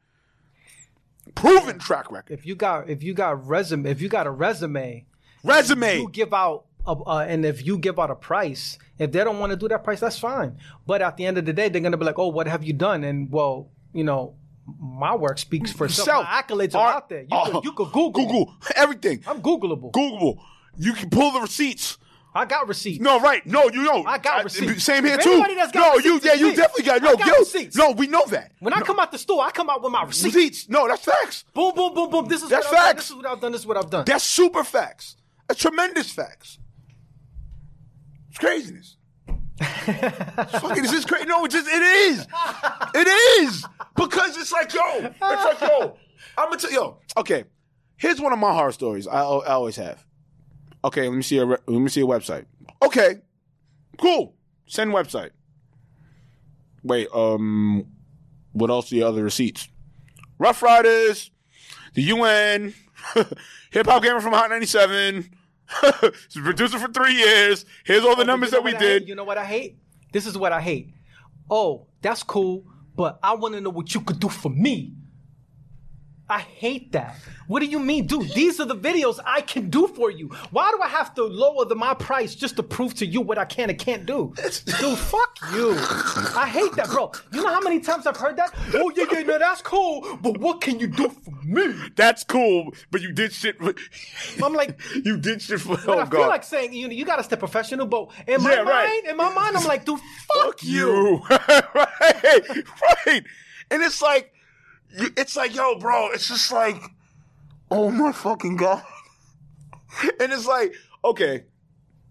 [1.35, 5.05] proven track record, if you got if you got resume if you got a resume,
[5.43, 9.23] resume, you give out a, uh, and if you give out a price, if they
[9.23, 10.57] don't want to do that price, that's fine.
[10.85, 12.73] But at the end of the day, they're gonna be like, "Oh, what have you
[12.73, 14.35] done?" And well, you know,
[14.79, 16.25] my work speaks for itself.
[16.25, 17.21] My accolades are Art- out there.
[17.21, 18.25] You, oh, could, you could Google.
[18.25, 19.23] Google everything.
[19.25, 19.91] I'm Googleable.
[19.91, 20.39] Googleable.
[20.77, 21.97] You can pull the receipts.
[22.37, 23.01] I got receipts.
[23.01, 23.43] No, right?
[23.47, 24.03] No, you know.
[24.05, 24.83] I got receipts.
[24.83, 25.43] Same here If too.
[25.55, 27.15] that's got no, you yeah, you definitely got no.
[27.15, 27.75] got receipts.
[27.75, 28.51] no, we know that.
[28.59, 30.35] When I come out the store, I come out with my receipts.
[30.35, 30.69] Receipts.
[30.69, 31.45] No, that's facts.
[31.55, 32.27] Boom, boom, boom, boom.
[32.27, 32.95] This is That's what I've done.
[32.95, 33.01] facts.
[33.01, 33.51] This is what I've done.
[33.51, 34.05] This is what I've done.
[34.05, 35.17] That's super facts.
[35.47, 36.59] That's tremendous facts.
[38.29, 38.97] It's craziness.
[39.59, 41.25] Fucking, this is crazy.
[41.25, 42.27] No, it just it is.
[42.93, 43.07] It
[43.41, 45.97] is because it's like yo, it's like yo.
[46.37, 46.99] I'm gonna tell yo.
[47.17, 47.45] Okay,
[47.97, 49.07] here's one of my horror stories.
[49.07, 50.05] I, I always have.
[50.83, 52.45] Okay, let me see a re- let me see a website.
[52.83, 53.15] Okay,
[53.97, 54.35] cool.
[54.67, 55.31] Send website.
[56.83, 57.85] Wait, um,
[58.53, 59.67] what else are the other receipts?
[60.39, 61.31] Rough Riders,
[61.93, 62.73] the UN,
[63.71, 65.29] Hip Hop Gamer from Hot 97.
[66.01, 67.65] He's a producer for three years.
[67.85, 68.99] Here's all the numbers You know that we I hate?
[68.99, 69.09] did.
[69.09, 69.79] You know what I hate?
[70.13, 70.93] This is what I hate.
[71.49, 72.63] Oh, that's cool,
[72.95, 74.93] but I want to know what you could do for me.
[76.29, 77.15] I hate that.
[77.47, 78.29] What do you mean, dude?
[78.33, 80.27] These are the videos I can do for you.
[80.51, 83.37] Why do I have to lower the, my price just to prove to you what
[83.37, 84.33] I can and can't do?
[84.35, 85.71] Dude, fuck you.
[86.35, 87.13] I hate that, bro.
[87.31, 88.53] You know how many times I've heard that?
[88.73, 91.73] Oh, yeah, yeah, no, that's cool, but what can you do for me?
[91.95, 93.57] That's cool, but you did shit.
[93.57, 93.73] For,
[94.43, 95.77] I'm like, you did shit for.
[95.87, 98.59] Oh I feel like saying, you know, you gotta stay professional, but in my Yeah,
[98.63, 98.89] right.
[98.89, 100.87] mind, in my mind, I'm like, dude, fuck, Fuck you.
[100.89, 101.21] you.
[101.29, 101.63] right,
[103.05, 103.23] right.
[103.71, 104.33] And it's like,
[104.89, 106.81] it's like, yo, bro, it's just like,
[107.71, 108.83] oh my fucking god.
[110.19, 111.45] And it's like, okay,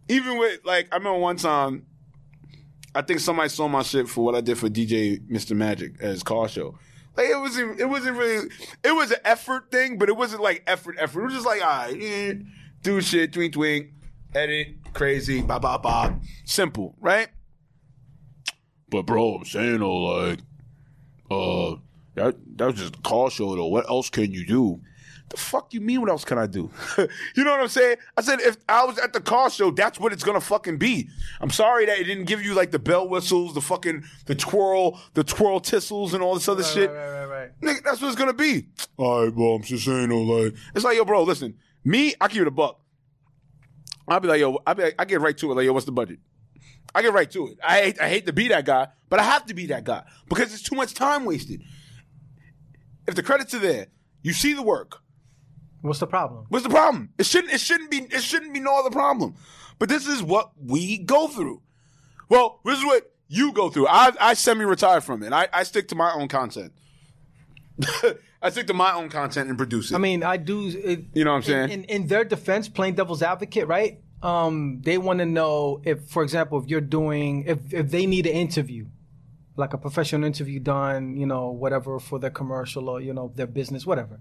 [0.09, 1.87] even with like, I remember one time,
[2.95, 5.55] I think somebody saw my shit for what I did for DJ Mr.
[5.55, 6.79] Magic at his car show.
[7.17, 7.81] Like it wasn't.
[7.81, 8.49] It wasn't really.
[8.83, 10.97] It was an effort thing, but it wasn't like effort.
[10.99, 11.21] Effort.
[11.21, 12.35] It was just like, all right, eh,
[12.83, 13.91] do shit, twink, twink,
[14.35, 17.29] edit, crazy, ba ba ba, simple, right?
[18.89, 20.41] But bro, I'm saying though, like,
[21.31, 21.77] uh,
[22.17, 23.67] that that was just a call show though.
[23.67, 24.81] What else can you do?
[25.29, 26.01] The fuck you mean?
[26.01, 26.71] What else can I do?
[26.99, 27.97] you know what I'm saying?
[28.17, 31.09] I said if I was at the car show, that's what it's gonna fucking be.
[31.41, 35.01] I'm sorry that it didn't give you like the bell whistles, the fucking the twirl,
[35.15, 36.91] the twirl tissels, and all this other shit.
[36.91, 37.61] Right, right, right, right.
[37.61, 38.67] Nigga, that's what it's gonna be.
[38.97, 39.55] All right, bro.
[39.55, 41.23] I'm just saying though, like it's like yo, bro.
[41.25, 42.81] Listen, me, I give it a buck.
[44.09, 45.55] I'll be like, yo, I be like, I get right to it.
[45.57, 46.21] Like, yo, what's the budget?
[46.95, 47.59] I get right to it.
[47.63, 50.05] I hate, I hate to be that guy, but I have to be that guy
[50.29, 51.63] because it's too much time wasted.
[53.07, 53.87] If the credits are there,
[54.23, 54.99] you see the work.
[55.83, 56.47] What's the problem?
[56.49, 57.11] What's the problem?
[57.19, 57.53] It shouldn't.
[57.53, 57.99] It shouldn't be.
[57.99, 59.35] It shouldn't be no other problem.
[59.79, 61.63] But this is what we go through.
[62.29, 63.89] Well, this is what you go through.
[63.89, 65.33] I, I semi-retired from it.
[65.33, 66.73] I, I stick to my own content.
[68.43, 69.95] I stick to my own content and produce it.
[69.95, 70.69] I mean, I do.
[70.69, 71.71] It, You know what I'm saying?
[71.71, 74.01] In, in, in their defense, playing devil's advocate, right?
[74.23, 78.27] Um, they want to know if, for example, if you're doing, if if they need
[78.27, 78.87] an interview,
[79.57, 83.47] like a professional interview done, you know, whatever for their commercial or you know their
[83.47, 84.21] business, whatever.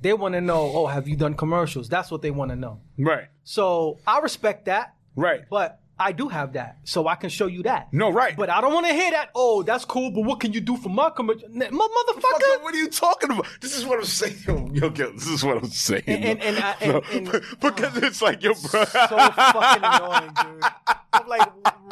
[0.00, 1.88] They want to know, oh, have you done commercials?
[1.88, 2.80] That's what they want to know.
[2.98, 3.28] right.
[3.44, 5.42] So I respect that, Right.
[5.48, 7.92] but I do have that, so I can show you that.
[7.92, 8.36] No, right.
[8.36, 9.30] But I don't want to hear that.
[9.34, 12.62] Oh, that's cool, but what can you do for my commercial, motherfucker?
[12.62, 13.46] what are you talking about?
[13.60, 14.36] This is what I'm saying.
[14.46, 16.02] Yo, yo, yo, this is what I'm saying.
[16.08, 18.84] And- and- and I- and- and- because it's like, yo, bro.
[18.84, 20.64] so fucking annoying, dude.
[21.12, 21.48] I'm like,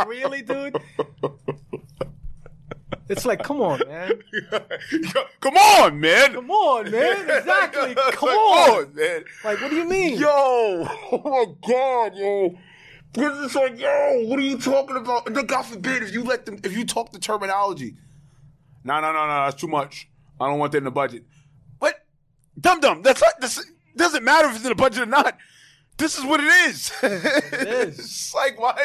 [0.09, 0.77] really, dude?
[3.13, 4.23] It's like, come on, man.
[5.41, 6.33] Come on, man.
[6.33, 7.31] Come on, man.
[7.31, 7.95] Exactly.
[8.13, 8.95] Come like, on.
[8.95, 9.25] man.
[9.45, 10.19] Like, what do you mean?
[10.19, 10.29] Yo,
[11.13, 12.59] oh my god, yo.
[13.13, 15.27] Because it's like, yo, what are you talking about?
[15.27, 17.97] And God forbid if you let them, if you talk the terminology.
[18.83, 20.09] No, no, no, no, that's too much.
[20.41, 21.25] I don't want that in the budget.
[21.79, 22.07] But,
[22.59, 23.03] Dum dum.
[23.03, 23.39] That's not.
[23.43, 23.63] This
[23.95, 25.37] doesn't matter if it's in the budget or not.
[25.99, 26.91] This is what it is.
[27.03, 27.13] It
[27.69, 27.99] is.
[27.99, 28.79] it's like what?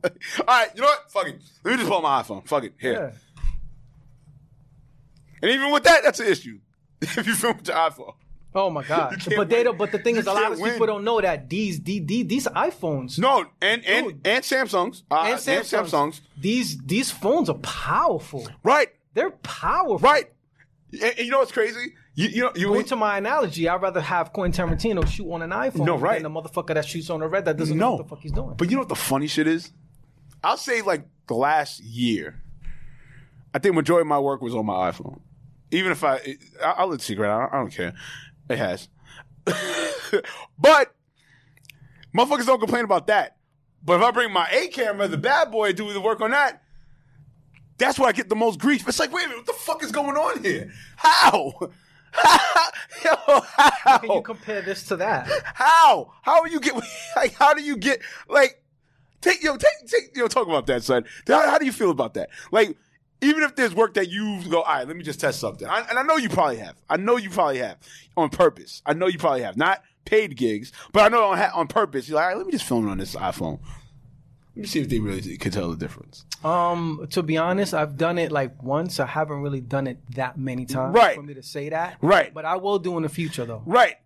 [0.40, 1.10] All right, you know what?
[1.10, 1.40] Fuck it.
[1.64, 2.46] Let me just pull my iPhone.
[2.46, 2.74] Fuck it.
[2.78, 2.92] Here.
[2.92, 3.10] Yeah.
[5.42, 6.58] And even with that, that's an issue.
[7.00, 8.14] if you film with your iPhone.
[8.54, 9.22] Oh my god.
[9.36, 9.78] But they don't.
[9.78, 10.72] But the thing is, a lot of win.
[10.72, 14.26] people don't know that these these these, iPhones No, and and Dude.
[14.26, 15.02] and Samsungs.
[15.10, 16.20] Uh, and Samsungs, Samsungs.
[16.36, 18.48] these these phones are powerful.
[18.62, 18.88] Right.
[19.14, 19.98] They're powerful.
[19.98, 20.32] Right.
[20.92, 21.94] And, and you know what's crazy?
[22.14, 25.42] You, you know, you Going to my analogy, I'd rather have Quentin Tarantino shoot on
[25.42, 26.20] an iPhone No, right.
[26.20, 28.32] than the motherfucker that shoots on a red that doesn't know what the fuck he's
[28.32, 28.54] doing.
[28.56, 29.72] But you know what the funny shit is?
[30.42, 32.42] I'll say like the last year,
[33.54, 35.20] I think majority of my work was on my iPhone.
[35.70, 36.16] Even if I,
[36.62, 37.28] I I'll let it secret.
[37.30, 37.94] I don't, I don't care.
[38.48, 38.88] It has,
[40.58, 40.94] but
[42.16, 43.36] motherfuckers don't complain about that.
[43.84, 46.62] But if I bring my A camera, the bad boy, do the work on that.
[47.76, 48.88] That's where I get the most grief.
[48.88, 50.72] It's like, wait a minute, what the fuck is going on here?
[50.96, 51.52] How?
[53.04, 53.98] Yo, how?
[53.98, 55.28] Can you compare this to that?
[55.54, 56.12] How?
[56.22, 56.74] How are you get?
[57.16, 58.00] Like, how do you get?
[58.28, 58.62] Like,
[59.20, 61.04] take yo, take take yo, talk about that, son.
[61.26, 62.30] How, how do you feel about that?
[62.50, 62.76] Like,
[63.20, 65.66] even if there's work that you go, all right, let me just test something.
[65.66, 66.76] I, and I know you probably have.
[66.88, 67.78] I know you probably have
[68.16, 68.82] on purpose.
[68.86, 72.08] I know you probably have not paid gigs, but I know on on purpose.
[72.08, 73.58] You're like, all right, let me just film it on this iPhone.
[74.54, 76.24] Let me see if they really can tell the difference.
[76.44, 78.98] Um, to be honest, I've done it like once.
[78.98, 81.14] I haven't really done it that many times Right.
[81.14, 81.98] for me to say that.
[82.02, 82.34] Right.
[82.34, 83.62] But I will do in the future though.
[83.66, 83.96] Right?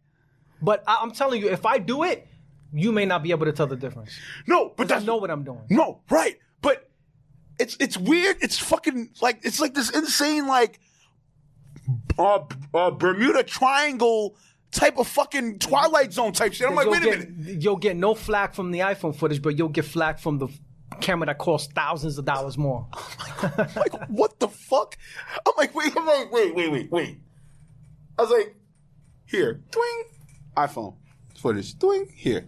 [0.60, 2.28] But I, I'm telling you, if I do it,
[2.72, 4.10] you may not be able to tell the difference.
[4.46, 5.62] No, but I that's know what I'm doing.
[5.70, 6.38] No, right.
[6.60, 6.88] But
[7.58, 8.36] it's it's weird.
[8.40, 10.80] It's fucking like it's like this insane like
[12.18, 12.40] uh,
[12.74, 14.36] uh Bermuda Triangle
[14.70, 16.66] type of fucking Twilight Zone type shit.
[16.66, 17.62] I'm like, wait a get, minute.
[17.62, 20.48] You'll get no flack from the iPhone footage, but you'll get flack from the
[21.00, 22.86] camera that costs thousands of dollars more.
[23.76, 24.96] like, what the fuck?
[25.46, 27.18] I'm like, wait, I'm like, wait, wait, wait, wait.
[28.18, 28.54] I was like,
[29.26, 30.02] here, twing,
[30.56, 30.96] iPhone
[31.36, 32.46] footage, twing, here.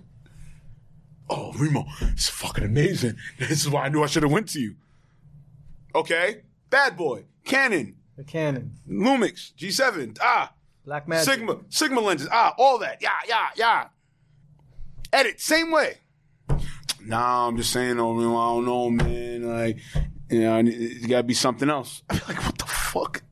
[1.30, 3.16] Oh, Remo, it's fucking amazing.
[3.38, 4.76] This is why I knew I should have went to you.
[5.94, 10.52] Okay, Bad Boy, Canon, The Canon, Lumix, G7, ah,
[10.87, 11.24] Blackmagic.
[11.24, 13.87] Sigma, Sigma lenses, ah, all that, yeah, yeah, yeah.
[15.12, 15.98] Edit, same way.
[17.06, 19.42] Nah, I'm just saying, though, Remo, I don't know, man.
[19.46, 19.78] Like,
[20.30, 22.02] you know, it gotta be something else.
[22.10, 23.22] I'm like, what the fuck?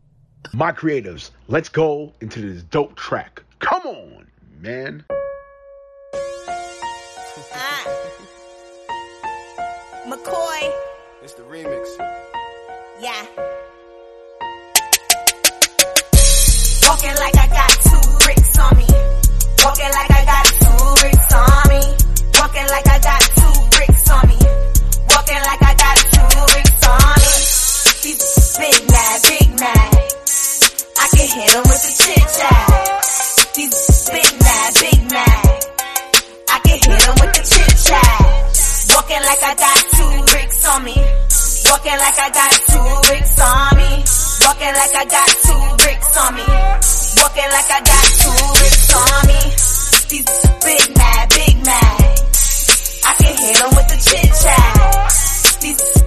[0.52, 3.42] My creatives, let's go into this dope track.
[3.58, 4.26] Come on,
[4.60, 5.04] man.
[10.12, 10.60] McCoy.
[11.22, 11.88] It's the remix.
[13.00, 13.24] Yeah.
[16.84, 18.88] Walking like I got two bricks on me.
[19.64, 21.80] Walking like I got two bricks on me.
[22.36, 24.38] Walking like I got two bricks on me.
[25.08, 27.32] Walking like I got two bricks on me.
[28.04, 29.92] These big mad, big mad.
[31.00, 32.68] I can hit him with the chit chat.
[33.56, 35.40] These big mad, big mad.
[36.52, 38.20] I can hit him with the chit chat.
[38.92, 39.91] Walking like I got
[40.72, 40.96] on me.
[41.68, 43.90] Walking like I got two bricks on me.
[44.44, 46.46] Walking like I got two bricks on me.
[47.20, 49.40] Walking like I got two bricks on me.
[50.10, 50.32] These
[50.64, 52.20] big mad, big mad.
[53.04, 55.60] I can hit 'em with the chit chat.
[55.60, 56.01] These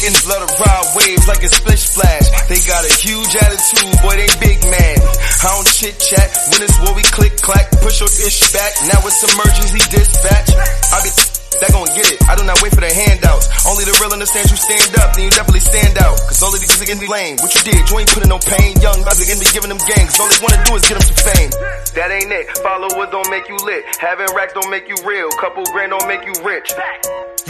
[0.00, 2.24] Niggas love to ride waves like a splish splash.
[2.48, 4.96] They got a huge attitude, boy, they big man.
[4.96, 6.24] I don't chit chat.
[6.48, 8.72] When it's war, we click clack, push your ish back.
[8.88, 10.56] Now it's emergency dispatch.
[10.56, 11.12] I be
[11.60, 12.16] that gon' get it.
[12.24, 13.44] I do not wait for the handouts.
[13.68, 16.16] Only the real understand you stand up, then you definitely stand out.
[16.24, 17.36] Cause all of these niggas be lame.
[17.44, 18.80] What you did, you ain't putting no pain.
[18.80, 20.16] Young guys again be giving them gangs.
[20.16, 21.52] All they wanna do is get them some fame.
[21.92, 22.48] That ain't it.
[22.64, 23.84] Followers don't make you lit.
[24.00, 25.28] Having racks don't make you real.
[25.36, 26.72] Couple grand don't make you rich.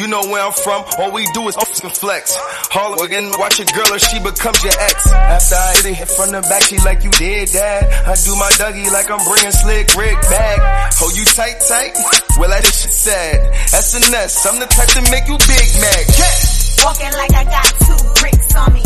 [0.01, 2.33] You know where I'm from, all we do is fucking flex.
[2.73, 5.13] Haul again, watch a girl or she becomes your ex.
[5.13, 8.09] After I hit it from the back, she like you did that.
[8.09, 10.97] I do my Dougie like I'm bringing slick Rick back.
[10.97, 11.93] Hold you tight, tight.
[12.41, 13.45] Well, that shit sad.
[13.77, 16.05] SNS, I'm the type to make you big mad.
[16.17, 16.81] Yeah.
[16.81, 18.85] Walking like I got two bricks on me.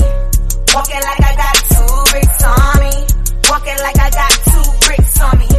[0.75, 2.95] Walking like I got two bricks on me.
[3.55, 5.51] Walking like I got two bricks on me.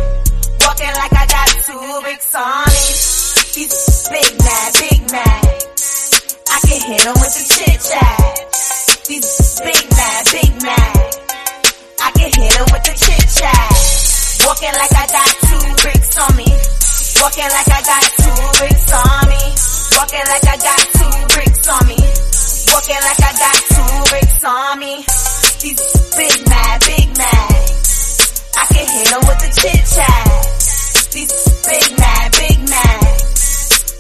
[0.68, 3.25] Walking like I got two bricks on me.
[3.56, 5.46] These big mad, big mad.
[6.52, 8.20] I can hit 'em with the chit chat.
[9.08, 10.96] These big mad, big mad.
[12.04, 13.72] I can hit 'em with the chit chat.
[14.46, 16.52] Walking like I got two bricks on me.
[17.22, 19.44] Walking like I got two bricks on me.
[19.96, 22.00] Walking like I got two bricks on me.
[22.76, 25.06] Walking like I got two bricks on me.
[25.64, 25.84] These
[26.18, 27.56] big mad, big mad.
[28.60, 30.28] I can hit 'em with the chit chat.
[31.14, 33.15] These big mad, big mad.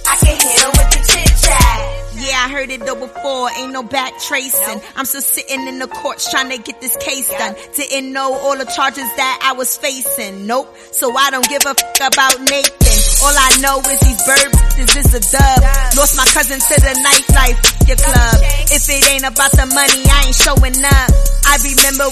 [0.07, 1.79] I can hit 'em with the chit chat.
[2.15, 4.81] Yeah, I heard it though before, ain't no back tracing.
[4.95, 7.55] I'm still sitting in the courts trying to get this case done.
[7.75, 10.47] Didn't know all the charges that I was facing.
[10.47, 12.97] Nope, so I don't give a fuck about Nathan.
[13.23, 15.59] All I know is these birds, this is a dub.
[15.97, 18.37] Lost my cousin to the nightlife, your club.
[18.71, 21.11] If it ain't about the money, I ain't showing up.
[21.45, 22.05] I remember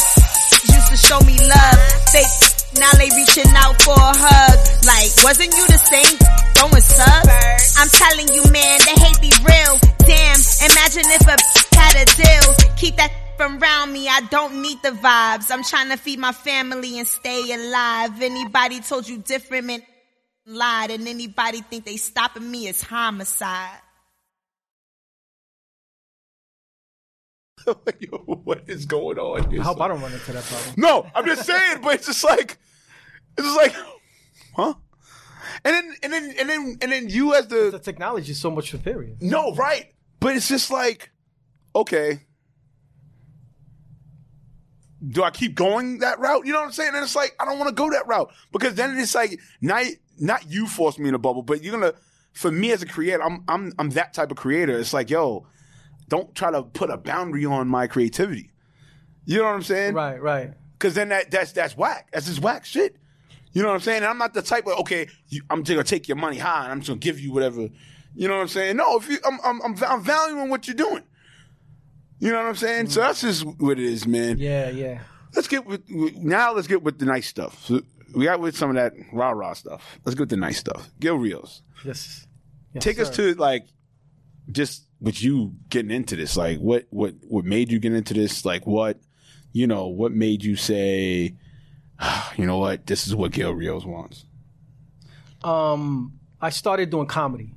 [0.71, 1.49] used to show me love.
[1.53, 1.99] Uh-huh.
[2.11, 4.57] Fake, now they reaching out for a hug.
[4.85, 6.17] Like, wasn't you the same?
[6.55, 7.75] Throwing subs?
[7.77, 9.75] I'm telling you, man, the hate be real.
[10.05, 10.39] Damn,
[10.71, 11.37] imagine if a
[11.75, 12.75] had a deal.
[12.77, 14.07] Keep that from around me.
[14.07, 15.51] I don't need the vibes.
[15.51, 18.21] I'm trying to feed my family and stay alive.
[18.21, 19.81] Anybody told you different, man,
[20.45, 20.91] lied.
[20.91, 23.82] And anybody think they stopping me is homicide.
[27.99, 29.49] Yo, what is going on?
[29.51, 29.81] here, I hope?
[29.81, 30.73] I don't run into that problem.
[30.77, 32.57] No, I'm just saying, but it's just like,
[33.37, 33.73] it's just like,
[34.55, 34.73] huh?
[35.65, 38.51] And then, and then, and then, and then you as The the technology is so
[38.51, 39.15] much superior.
[39.21, 39.93] no, right?
[40.19, 41.11] But it's just like,
[41.75, 42.21] okay,
[45.05, 46.45] do I keep going that route?
[46.45, 46.91] You know what I'm saying?
[46.93, 49.85] And it's like I don't want to go that route because then it's like not
[50.17, 51.93] not you force me in a bubble, but you're gonna.
[52.33, 54.79] For me as a creator, I'm I'm I'm that type of creator.
[54.79, 55.45] It's like, yo,
[56.07, 58.51] don't try to put a boundary on my creativity.
[59.25, 59.93] You know what I'm saying?
[59.93, 60.53] Right, right.
[60.73, 62.09] Because then that that's that's whack.
[62.11, 62.97] That's just whack shit.
[63.53, 63.97] You know what I'm saying?
[63.97, 66.63] And I'm not the type of okay, you, I'm just gonna take your money high
[66.63, 67.69] and I'm just gonna give you whatever.
[68.15, 68.75] You know what I'm saying?
[68.77, 71.03] No, if you, I'm I'm I'm, I'm valuing what you're doing.
[72.19, 72.89] You know what I'm saying?
[72.89, 73.03] So mm.
[73.03, 74.37] that's just what it is, man.
[74.37, 74.99] Yeah, yeah.
[75.35, 76.53] Let's get with now.
[76.53, 77.63] Let's get with the nice stuff.
[77.65, 77.81] So
[78.15, 79.99] we got with some of that rah rah stuff.
[80.05, 80.89] Let's get with the nice stuff.
[80.99, 82.27] Gil Rios, Yes.
[82.73, 83.67] yes take us to like
[84.51, 86.35] just with you getting into this.
[86.35, 88.45] Like what what what made you get into this?
[88.45, 88.97] Like what
[89.51, 91.35] you know what made you say,
[91.99, 94.25] "Ah, you know what, this is what Gil Rios wants.
[95.43, 97.53] Um, I started doing comedy.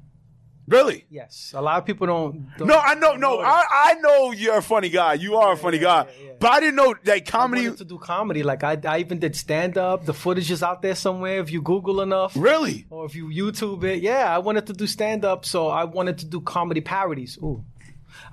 [0.69, 1.07] Really?
[1.11, 2.49] Yes, a lot of people don't.
[2.59, 3.15] don't No, I know.
[3.15, 5.15] No, I, I know you're a funny guy.
[5.15, 6.07] You are a funny guy.
[6.19, 6.33] yeah, yeah.
[6.41, 7.71] But I didn't know that comedy.
[7.71, 8.43] to do comedy.
[8.43, 10.07] Like I, I even did stand up.
[10.07, 11.39] The footage is out there somewhere.
[11.41, 12.85] If you Google enough, Really?
[12.91, 15.45] or if you YouTube it, yeah, I wanted to do stand up.
[15.45, 17.39] So I wanted to do comedy parodies.
[17.39, 17.65] Ooh,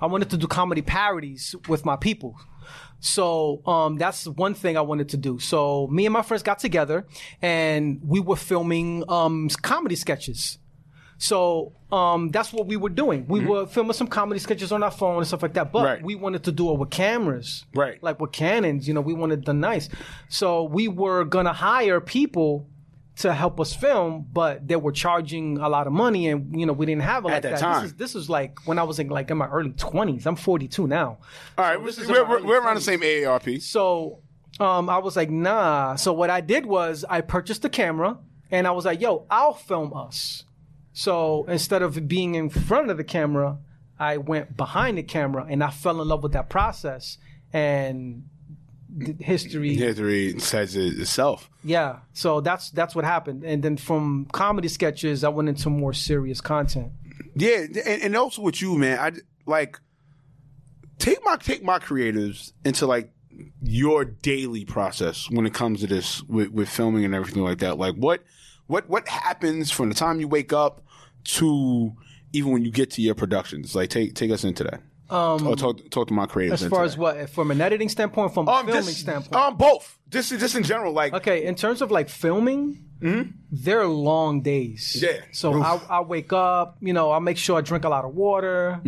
[0.00, 2.36] I wanted to do comedy parodies with my people.
[3.00, 5.38] So um, that's one thing I wanted to do.
[5.38, 7.06] So me and my friends got together
[7.42, 10.58] and we were filming um, comedy sketches.
[11.18, 13.26] So um, that's what we were doing.
[13.28, 15.72] We were filming some comedy sketches on our phone and stuff like that.
[15.72, 15.86] But Mm-hmm.
[15.86, 16.02] Right.
[16.02, 18.02] we wanted to do it with cameras, Right.
[18.02, 18.86] Like with Canons.
[18.88, 19.88] You know, we wanted the nice.
[20.28, 22.68] So we were gonna hire people
[23.16, 26.72] to help us film, but they were charging a lot of money, and you know
[26.72, 27.60] we didn't have it At like that that.
[27.60, 27.82] time.
[27.82, 30.26] This is this was like when I was in like in my early twenties.
[30.26, 31.18] I'm 42 now.
[31.56, 33.62] All right, is we're, we're, we're around the same AARP.
[33.62, 34.18] So
[34.58, 35.94] um, I was like, nah.
[35.94, 38.18] So what I did was I purchased a camera
[38.50, 40.44] and I was like, yo, I'll film us.
[40.94, 43.58] So instead of being in front of the camera,
[43.98, 47.18] I went behind the camera and I fell in love with that process.
[47.52, 48.24] And
[49.20, 49.74] history.
[49.74, 51.50] History says it itself.
[51.62, 51.98] Yeah.
[52.12, 53.44] So that's that's what happened.
[53.44, 56.92] And then from comedy sketches, I went into more serious content.
[57.36, 58.98] Yeah, and, and also with you, man.
[58.98, 59.12] I
[59.46, 59.78] like
[60.98, 63.10] take my take my creatives into like
[63.60, 67.78] your daily process when it comes to this with, with filming and everything like that.
[67.78, 68.22] Like what
[68.66, 70.82] what what happens from the time you wake up
[71.24, 71.92] to
[72.32, 73.74] even when you get to your productions?
[73.74, 74.80] Like take take us into that.
[75.10, 76.62] Um, or talk talk to my creators.
[76.62, 77.00] As far as that.
[77.00, 79.34] what, from an editing standpoint, from a um, filming this- standpoint.
[79.36, 79.98] um, both.
[80.08, 83.30] Just just in general, like Okay, in terms of like filming, Mm-hmm.
[83.52, 84.96] they're long days.
[85.00, 85.20] Yeah.
[85.32, 88.14] So I, I wake up, you know, I make sure I drink a lot of
[88.14, 88.80] water,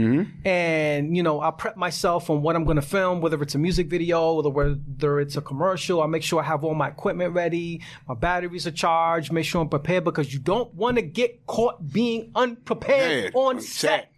[0.45, 3.59] and you know, I prep myself on what I'm going to film, whether it's a
[3.59, 6.03] music video, or whether it's a commercial.
[6.03, 9.61] I make sure I have all my equipment ready, my batteries are charged, make sure
[9.61, 13.69] I'm prepared because you don't want to get caught being unprepared Yeah, on set.
[14.01, 14.13] set.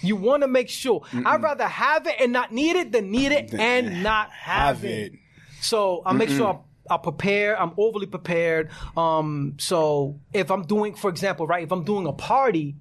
[0.00, 1.02] You want to make sure.
[1.12, 4.84] I'd rather have it and not need it than need it and not have, have
[4.84, 5.12] it.
[5.12, 5.18] it.
[5.60, 7.60] So I make sure I, I prepare.
[7.60, 8.70] I'm overly prepared.
[8.96, 12.76] Um, so if I'm doing, for example, right, if I'm doing a party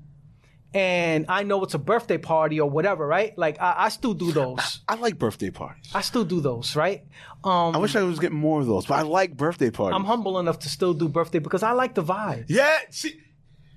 [0.74, 3.38] and I know it's a birthday party or whatever, right?
[3.38, 4.82] Like I, I still do those.
[4.88, 5.92] I like birthday parties.
[5.94, 7.04] I still do those, right?
[7.44, 9.96] Um, I wish I was getting more of those, but I like birthday parties.
[9.96, 12.46] I'm humble enough to still do birthday because I like the vibe.
[12.48, 13.20] yeah, see,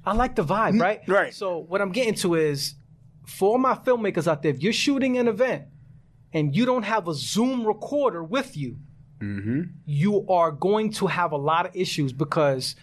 [0.04, 1.00] I like the vibe, right?
[1.06, 1.34] right.
[1.34, 2.74] So what I'm getting to is
[3.26, 5.64] for my filmmakers out there, if you're shooting an event
[6.32, 8.78] and you don't have a Zoom recorder with you,
[9.20, 9.62] Mm-hmm.
[9.84, 12.74] you are going to have a lot of issues because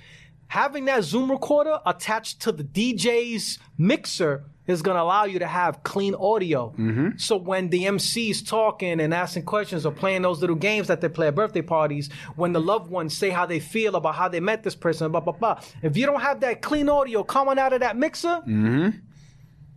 [0.48, 5.48] having that Zoom recorder attached to the DJ's mixer is going to allow you to
[5.48, 6.72] have clean audio.
[6.78, 7.18] Mm-hmm.
[7.18, 11.10] So when the MC's talking and asking questions or playing those little games that they
[11.10, 14.42] play at birthday parties, when the loved ones say how they feel about how they
[14.42, 15.62] met this person, blah blah blah.
[15.82, 18.42] If you don't have that clean audio coming out of that mixer,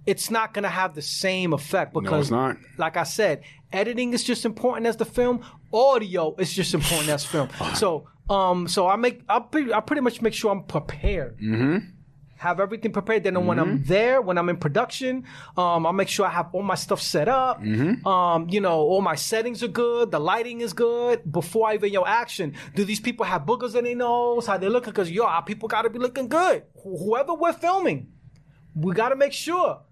[0.07, 2.57] it's not going to have the same effect because, it's not.
[2.77, 5.43] like I said, editing is just important as the film.
[5.73, 7.49] Audio is just important as film.
[7.75, 11.39] So, um, so I make I, pre- I pretty much make sure I'm prepared.
[11.39, 11.79] Mm-hmm.
[12.37, 13.23] Have everything prepared.
[13.25, 15.25] Then when I'm there, when I'm in production,
[15.59, 17.61] um, I'll make sure I have all my stuff set up.
[18.07, 20.11] Um, you know, all my settings are good.
[20.11, 21.31] The lighting is good.
[21.31, 24.47] Before I even yo action, do these people have boogers in their nose?
[24.47, 24.91] How they looking?
[24.91, 26.63] Because yo, our people got to be looking good.
[26.75, 28.09] Wh- whoever we're filming,
[28.75, 29.83] we got to make sure.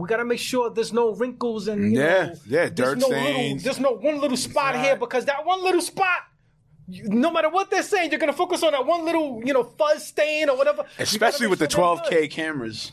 [0.00, 3.06] We gotta make sure there's no wrinkles and you Yeah, know, yeah, there's dirt no
[3.08, 3.64] stains.
[3.64, 6.20] Little, there's no one little spot here because that one little spot,
[6.88, 9.62] you- no matter what they're saying, you're gonna focus on that one little you know
[9.64, 10.84] fuzz stain or whatever.
[10.98, 12.92] Especially with the sure they're 12K cameras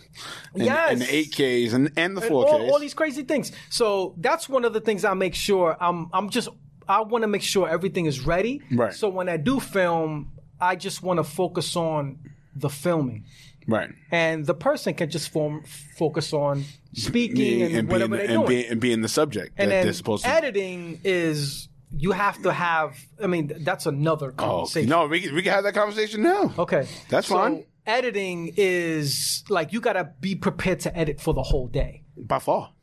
[0.54, 0.92] and, Yes.
[0.92, 2.30] and the 8Ks and, and the 4Ks.
[2.54, 3.52] all, all these crazy things.
[3.70, 5.78] So that's one of the things I make sure.
[5.80, 6.50] I'm I'm just
[6.90, 8.62] I want to make sure everything is ready.
[8.72, 8.94] Right.
[8.94, 10.32] So when I do film,
[10.62, 12.20] I just want to focus on
[12.56, 13.26] the filming.
[13.68, 13.90] Right.
[14.12, 15.64] And the person can just form,
[15.98, 16.64] focus on
[16.94, 18.60] speaking and, and, whatever being, they're and, doing.
[18.60, 20.30] being, and being the subject and that then they're supposed to.
[20.30, 22.98] editing is you have to have.
[23.22, 24.90] I mean, that's another oh, conversation.
[24.90, 26.54] no, we can, we can have that conversation now.
[26.58, 27.66] Okay, That's so fine.
[27.86, 32.04] Editing is like you gotta be prepared to edit for the whole day.
[32.18, 32.74] By far.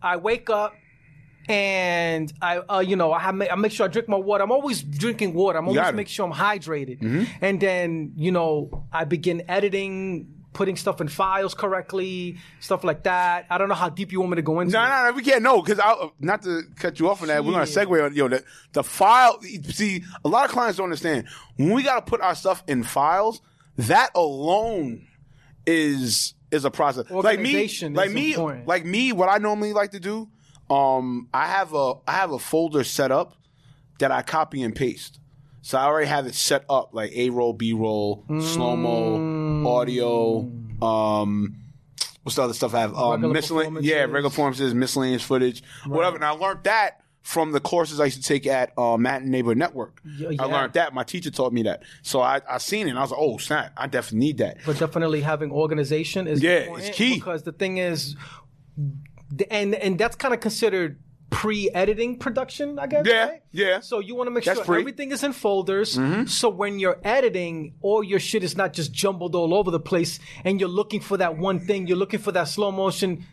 [0.00, 0.74] I wake up
[1.48, 4.44] and I, uh, you know, I, have, I make sure I drink my water.
[4.44, 5.58] I'm always drinking water.
[5.58, 7.00] I'm always make sure I'm hydrated.
[7.00, 7.24] Mm-hmm.
[7.40, 13.46] And then, you know, I begin editing, putting stuff in files correctly, stuff like that.
[13.48, 14.74] I don't know how deep you want me to go into.
[14.74, 14.88] No, it.
[14.88, 15.42] no, no, we can't.
[15.42, 17.44] No, because I not to cut you off on that.
[17.44, 18.14] We're gonna segue on.
[18.14, 19.40] Yo, the the file.
[19.40, 23.40] See, a lot of clients don't understand when we gotta put our stuff in files.
[23.76, 25.06] That alone
[25.64, 27.08] is is a process.
[27.10, 28.66] Like me, like me, important.
[28.66, 29.12] like me.
[29.12, 30.28] What I normally like to do,
[30.70, 33.34] um, I have a I have a folder set up
[33.98, 35.18] that I copy and paste.
[35.62, 39.62] So I already have it set up like A roll, B roll, slow Mm.
[39.62, 40.50] mo, audio.
[40.80, 41.56] Um,
[42.22, 42.94] what's the other stuff I have?
[42.94, 43.34] Um, Regular
[43.70, 46.16] miscellane- yeah, regular performances, miscellaneous footage, whatever.
[46.16, 49.58] And I learned that from the courses I used to take at uh, Manhattan Neighborhood
[49.58, 50.00] Network.
[50.16, 50.94] Yeah, I learned that.
[50.94, 51.82] My teacher taught me that.
[52.02, 54.58] So I, I seen it and I was like, oh, snap, I definitely need that.
[54.64, 57.16] but definitely having organization is Yeah, it's key.
[57.16, 58.16] because the thing is,
[59.50, 60.98] and and that's kind of considered
[61.30, 63.04] pre-editing production, I guess.
[63.06, 63.42] Yeah, right?
[63.52, 63.80] yeah.
[63.80, 65.96] So you want to make That's sure pre- everything is in folders.
[65.96, 66.26] Mm-hmm.
[66.26, 70.20] So when you're editing, all your shit is not just jumbled all over the place,
[70.44, 71.86] and you're looking for that one thing.
[71.86, 73.26] You're looking for that slow motion.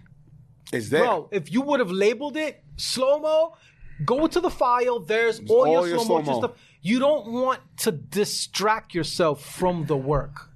[0.74, 1.04] Is there.
[1.04, 3.56] Bro, if you would have labeled it slow mo,
[4.04, 5.00] go to the file.
[5.00, 6.52] There's all, all your your slow motion stuff.
[6.82, 10.50] You don't want to distract yourself from the work.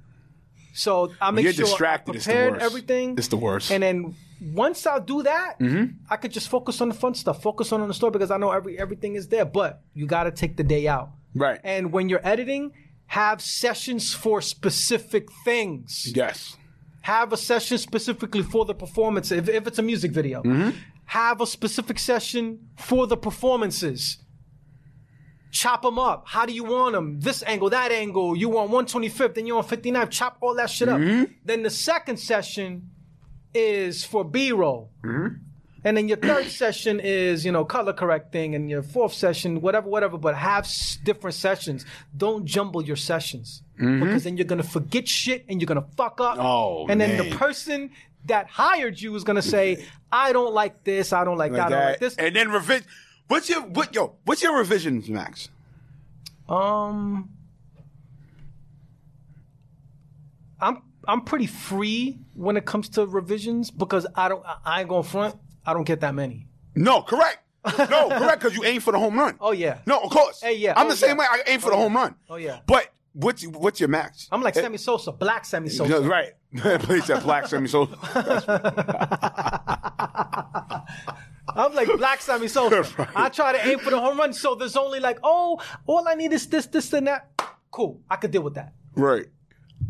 [0.74, 2.66] So I make you're sure distracted, I it's the prepared worst.
[2.66, 3.18] everything.
[3.18, 3.72] It's the worst.
[3.72, 5.86] And then once I do that, Mm-hmm.
[6.10, 8.52] I could just focus on the fun stuff, focus on the story because I know
[8.52, 9.46] every everything is there.
[9.46, 11.10] But you got to take the day out.
[11.36, 11.60] Right.
[11.64, 12.72] And when you're editing,
[13.08, 16.56] have sessions for specific things yes.
[17.02, 20.70] have a session specifically for the performance if, if it's a music video Mm-hmm.
[21.06, 24.20] have a specific session for the performances.
[25.52, 26.26] Chop them up.
[26.28, 27.20] How do you want them?
[27.20, 28.36] This angle, that angle.
[28.38, 30.12] You want 125th, then you want 59th.
[30.12, 31.02] Chop all that shit up.
[31.44, 32.92] Then the second session
[33.54, 34.90] is for B-roll.
[35.84, 39.88] And then your third session is, you know, color correcting, and your fourth session, whatever,
[39.90, 40.18] whatever.
[40.18, 41.86] But have s- different sessions.
[42.18, 46.38] Don't jumble your sessions because then you're gonna forget shit and you're gonna fuck up.
[46.38, 47.92] Oh, and then the person
[48.26, 51.14] that hired you is gonna say, "I don't like this.
[51.14, 51.68] I don't like, that.
[51.68, 52.86] I don't like this." And then revision.
[53.30, 54.16] What's your what yo?
[54.26, 55.48] What's your revisions, Max?
[56.50, 57.30] Um,
[60.60, 65.04] I'm I'm pretty free when it comes to revisions because I don't I- ain't going
[65.04, 65.36] front.
[65.66, 66.48] I don't get that many.
[66.76, 67.40] No, correct.
[67.66, 68.42] No, correct.
[68.42, 69.36] Because you aim for the home run.
[69.42, 69.80] Oh yeah.
[69.86, 70.42] No, of course.
[70.42, 70.74] Hey, yeah.
[70.78, 71.18] I'm Oh, the same yeah.
[71.18, 71.26] way.
[71.30, 71.84] I aim for Oh, the yeah.
[71.84, 72.16] home run.
[72.30, 72.60] Oh, yeah.
[72.66, 74.28] But what's what's your max?
[74.32, 76.02] I'm like eh, Sammy Sosa, black Sammy Sosa.
[76.02, 76.34] Right.
[76.56, 77.98] Please that black Sammy Sosa.
[81.56, 82.84] I'm like black Sammy Sosa.
[82.98, 83.10] Right.
[83.16, 86.16] I try to aim for the home run, so there's only like, oh, all I
[86.16, 87.30] need is this, this, and that.
[87.72, 88.74] Cool, I could deal with that.
[88.96, 89.28] Right.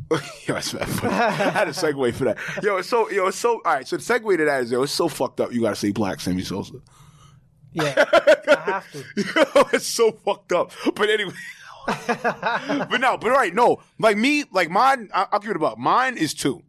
[0.47, 0.73] yo, that's.
[0.75, 2.37] I had a segue for that.
[2.63, 3.87] Yo, it's so yo, it's so all right.
[3.87, 5.51] So the segue to that is yo, it's so fucked up.
[5.51, 6.73] You gotta say black Sammy Sosa.
[7.73, 7.93] Yeah,
[8.47, 9.03] I have to.
[9.15, 10.71] Yo, it's so fucked up.
[10.95, 11.33] But anyway.
[12.07, 13.81] but no, but right, no.
[13.99, 15.77] Like me, like mine, I, I'll give it a buck.
[15.77, 16.63] Mine is two.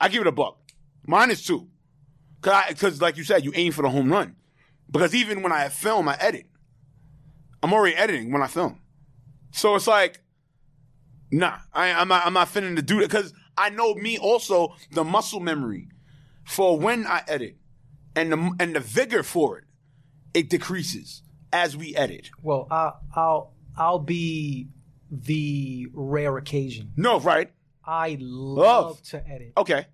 [0.00, 0.58] I give it a buck.
[1.06, 1.68] Mine is two.
[2.40, 4.36] Cause, I, cause like you said, you aim for the home run.
[4.90, 6.46] Because even when I film, I edit.
[7.62, 8.80] I'm already editing when I film.
[9.50, 10.20] So it's like,
[11.38, 13.10] nah, I, I'm not, I'm not finna to do that.
[13.10, 15.88] Cause I know me also the muscle memory
[16.44, 17.56] for when I edit
[18.16, 19.64] and the and the vigor for it,
[20.32, 21.22] it decreases
[21.52, 22.30] as we edit.
[22.42, 24.68] Well, I, I'll I'll be
[25.10, 26.92] the rare occasion.
[26.96, 27.50] No, right?
[27.86, 29.02] I love, Love.
[29.10, 29.52] to edit.
[29.56, 29.86] Okay.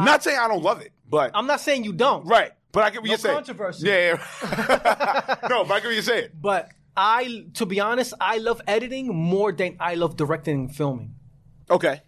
[0.00, 2.52] not saying I don't love it, but I'm not saying you don't, right.
[2.72, 3.34] But I get what No you're saying.
[3.36, 3.88] controversy.
[3.88, 4.18] Yeah.
[4.42, 5.36] yeah.
[5.50, 6.28] no, but I get what you're saying.
[6.40, 11.14] but I, to be honest, I love editing more than I love directing and filming.
[11.70, 12.00] Okay.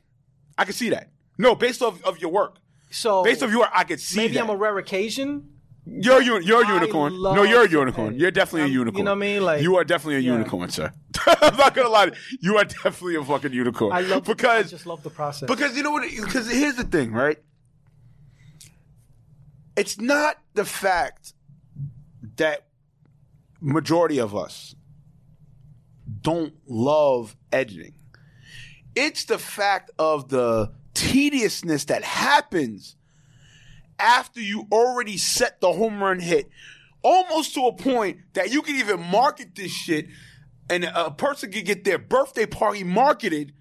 [0.57, 1.11] I can see that.
[1.37, 2.57] No, based off of your work.
[2.91, 4.45] So Based off your work, I could see maybe that.
[4.45, 5.51] I'm a rare occasion.
[5.91, 7.21] You're a, uni- you're a unicorn.
[7.23, 8.09] No, you're a unicorn.
[8.09, 8.21] edit.
[8.21, 8.99] You're definitely I'm- a unicorn.
[8.99, 9.43] you know what I mean?
[9.45, 10.33] Like- you are definitely a Yeah.
[10.33, 10.93] unicorn, sir.
[11.27, 12.07] I'm not gonna lie.
[12.07, 12.39] to you.
[12.53, 13.93] You are definitely a fucking unicorn.
[13.93, 15.47] I love because I just love the process.
[15.49, 16.09] Because you know what?
[16.11, 17.39] Because here's the thing, right?
[19.77, 21.35] It's not the fact
[22.37, 22.67] that
[23.61, 24.75] majority of us
[26.21, 27.95] don't love editing.
[28.95, 32.97] It's the fact of the tediousness that happens
[33.99, 36.49] after you already set the home run hit,
[37.03, 40.09] almost to a point that you can even market this shit,
[40.71, 43.53] and a person could get their birthday party marketed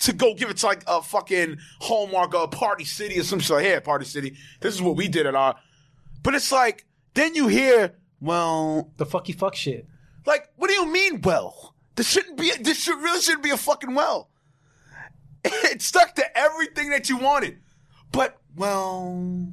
[0.00, 3.56] to go give it to like a fucking hallmark of Party City or some shit.
[3.56, 5.56] Like, Here, Party City, this is what we did at our.
[6.22, 9.86] But it's like then you hear, well, the fucky fuck shit.
[10.26, 11.74] Like, what do you mean, well?
[11.96, 12.50] This shouldn't be.
[12.60, 14.28] This should really shouldn't be a fucking well.
[15.44, 17.58] It stuck to everything that you wanted,
[18.12, 19.48] but well,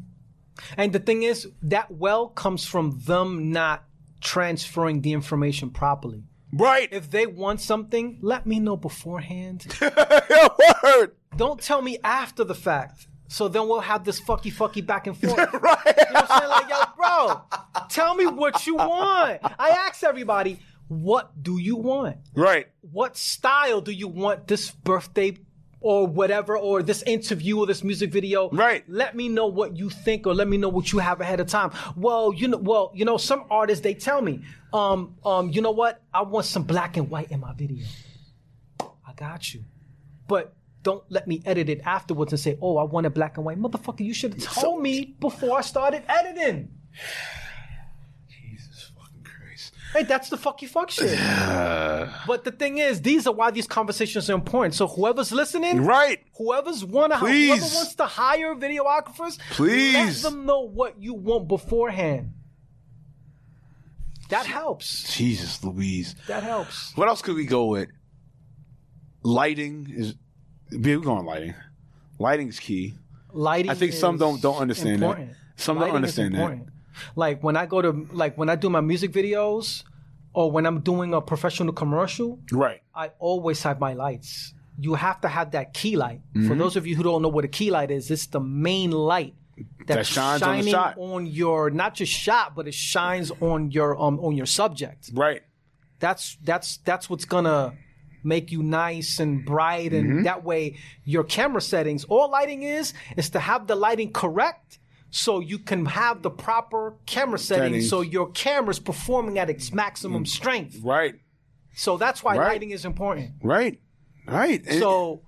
[0.78, 3.84] And the thing is, that well comes from them not
[4.20, 6.24] transferring the information properly.
[6.52, 6.90] right?
[6.92, 9.66] If they want something, let me know beforehand.
[9.82, 11.16] Word.
[11.38, 13.08] Don't tell me after the fact.
[13.30, 15.38] So then we'll have this fucky fucky back and forth.
[15.38, 15.54] Right.
[16.08, 16.50] You know what I'm saying?
[16.50, 16.76] Like, yo,
[17.08, 17.42] bro,
[17.90, 19.40] tell me what you want.
[19.60, 22.18] I ask everybody, what do you want?
[22.34, 22.68] Right.
[22.82, 25.38] What style do you want this birthday
[25.80, 28.50] or whatever, or this interview or this music video?
[28.50, 28.84] Right.
[28.90, 31.48] Let me know what you think, or let me know what you have ahead of
[31.48, 31.72] time.
[31.96, 34.44] Well, you know, well, you know, some artists they tell me,
[34.74, 36.02] um, um, you know what?
[36.14, 37.86] I want some black and white in my video.
[38.80, 39.64] I got you,
[40.28, 40.54] but.
[40.84, 43.60] Don't let me edit it afterwards and say, "Oh, I want it black and white."
[43.60, 46.70] Motherfucker, you should have told me before I started editing.
[48.30, 49.74] Jesus fucking Christ.
[49.94, 51.18] Hey, that's the fucky fuck shit.
[52.28, 54.76] but the thing is, these are why these conversations are important.
[54.76, 56.20] So whoever's listening, Right.
[56.38, 57.50] whoever's wanna, Please.
[57.60, 60.24] whoever wants to hire videographers, Please.
[60.24, 62.34] let them know what you want beforehand.
[64.30, 65.16] That helps.
[65.16, 66.14] Jesus Louise.
[66.28, 66.92] That helps.
[66.98, 67.90] What else could we go with?
[69.24, 70.16] Lighting is.
[70.72, 71.54] We're going lighting.
[72.20, 72.96] Lighting's key.
[73.32, 73.72] Lighting.
[73.72, 75.06] I think some don't- don't understand that.
[75.06, 75.32] important.
[75.56, 76.40] Some don't Lighting is understand that.
[76.42, 76.70] important.
[77.16, 79.84] Like when I go to like when I do my music videos,
[80.34, 82.82] or when I'm doing a professional commercial, Right.
[82.94, 84.54] I always have my lights.
[84.80, 86.22] You have to have that key light.
[86.34, 86.58] For Mm-hmm.
[86.60, 89.34] those of you who don't know what a key light is, it's the main light
[89.88, 90.96] That shines on the shining shot.
[91.00, 95.10] on your not just shot, but it shines on your um on your subject.
[95.14, 95.42] Right.
[96.00, 97.74] That's that's that's what's gonna
[98.24, 100.24] make you nice and bright, and Mm-hmm.
[100.24, 102.04] that way your camera settings.
[102.06, 104.78] All lighting is is to have the lighting correct
[105.10, 107.90] so you can have the proper camera settings Settings.
[107.90, 110.78] so your camera's performing at its maximum strength.
[110.84, 111.16] Right.
[111.76, 112.48] So that's why Right.
[112.54, 113.32] lighting is important.
[113.42, 113.80] Right.
[114.28, 114.66] Right.
[114.68, 115.22] So,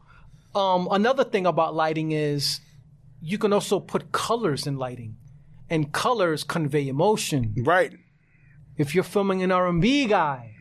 [0.55, 2.59] um, another thing about lighting is
[3.21, 5.15] you can also put colors in lighting,
[5.69, 7.53] and colors convey emotion.
[7.65, 7.93] right.
[8.77, 10.55] If you're filming an R&B guy,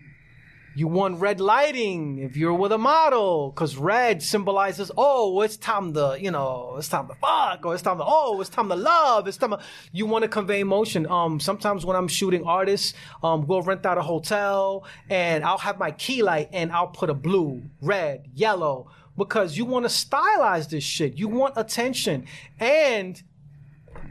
[0.75, 2.19] you want red lighting.
[2.19, 6.89] If you're with a model, because red symbolizes, oh, it's time to, you know, it's
[6.89, 9.27] time to fuck, or it's time to, oh, it's time to love.
[9.27, 9.61] It's time to,
[9.93, 11.07] you want to convey emotion.
[11.07, 15.79] Um, sometimes when I'm shooting artists, um, we'll rent out a hotel, and I'll have
[15.79, 20.69] my key light, and I'll put a blue, red, yellow, because you want to stylize
[20.71, 21.19] this shit.
[21.19, 22.27] You want attention,
[22.61, 23.21] and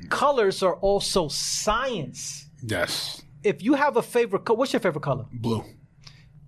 [0.10, 3.22] colors are also science Yes.
[3.44, 5.26] if you have a favorite color, what's your favorite color?
[5.32, 5.64] Blue.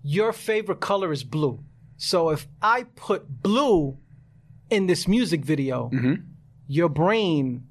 [0.03, 1.59] Your favorite color is blue.
[1.97, 3.97] So if I put blue
[4.69, 6.13] in this music video, mm-hmm.
[6.67, 7.65] your brain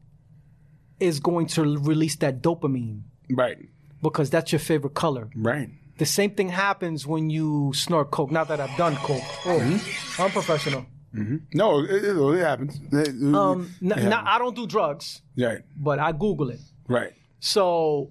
[1.01, 3.57] is going to release that dopamine Right.
[4.03, 5.31] because that's your favorite color.
[5.35, 5.71] Right.
[5.99, 8.31] The same thing happens when you snort coke.
[8.31, 9.23] Not that I've done coke.
[9.47, 10.23] Oh, mm-hmm.
[10.23, 10.87] I'm professional.
[11.15, 11.37] Mm-hmm.
[11.55, 12.79] No, it, it, happens.
[12.93, 14.29] It- it- Um, n- it n- happens.
[14.29, 15.63] I don't do drugs, right.
[15.77, 16.61] but I Google it.
[16.87, 17.13] Right.
[17.41, 18.11] So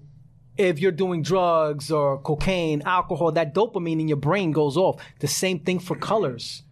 [0.58, 5.00] if you're doing drugs or cocaine, alcohol, that dopamine in your brain goes off.
[5.20, 6.64] The same thing for colors.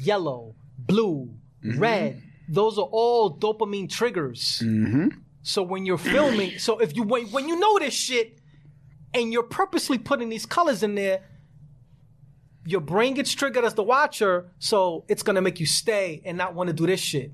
[0.00, 1.30] Yellow, blue,
[1.64, 1.78] mm-hmm.
[1.78, 2.22] red.
[2.48, 4.60] Those are all dopamine triggers.
[4.64, 5.08] Mm-hmm.
[5.42, 8.38] So when you're filming, so if you when, when you know this shit
[9.14, 11.22] and you're purposely putting these colors in there,
[12.66, 16.54] your brain gets triggered as the watcher, so it's gonna make you stay and not
[16.54, 17.32] want to do this shit.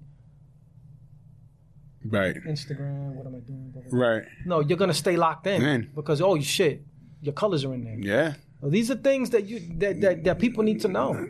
[2.11, 2.37] Right.
[2.45, 3.71] Instagram, what am I doing?
[3.71, 4.07] Blah, blah, blah.
[4.09, 4.23] Right.
[4.45, 5.91] No, you're gonna stay locked in Man.
[5.95, 6.83] because oh shit,
[7.21, 7.99] your colors are in there.
[7.99, 8.35] Yeah.
[8.63, 11.29] These are things that you that, that, that people need to know.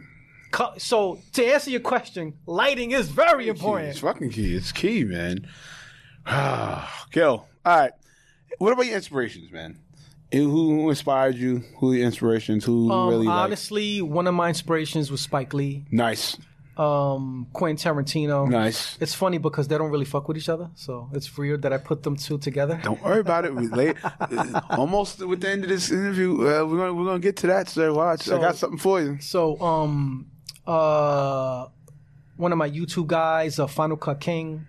[0.78, 3.90] So to answer your question, lighting is very important.
[3.90, 4.54] It's fucking key.
[4.54, 5.46] It's key, man.
[7.12, 7.46] Gil.
[7.64, 7.92] All right.
[8.58, 9.78] What about your inspirations, man?
[10.32, 11.62] Who, who inspired you?
[11.78, 12.64] Who are your inspirations?
[12.64, 16.36] Who Um, really honestly, one of my inspirations was Spike Lee, Nice.
[16.76, 18.48] Um, Quentin Tarantino.
[18.48, 18.98] Nice.
[19.00, 21.78] It's funny because they don't really fuck with each other, so it's weird that I
[21.78, 22.78] put them two together.
[22.82, 23.54] Don't worry about it.
[23.54, 23.96] We late,
[24.70, 27.68] almost with the end of this interview, uh, we're gonna we're gonna get to that.
[27.68, 28.28] So watch.
[28.28, 29.18] I got something for you.
[29.20, 30.26] So, um,
[30.66, 31.66] uh,
[32.36, 34.66] one of my YouTube guys, uh, Final Cut King.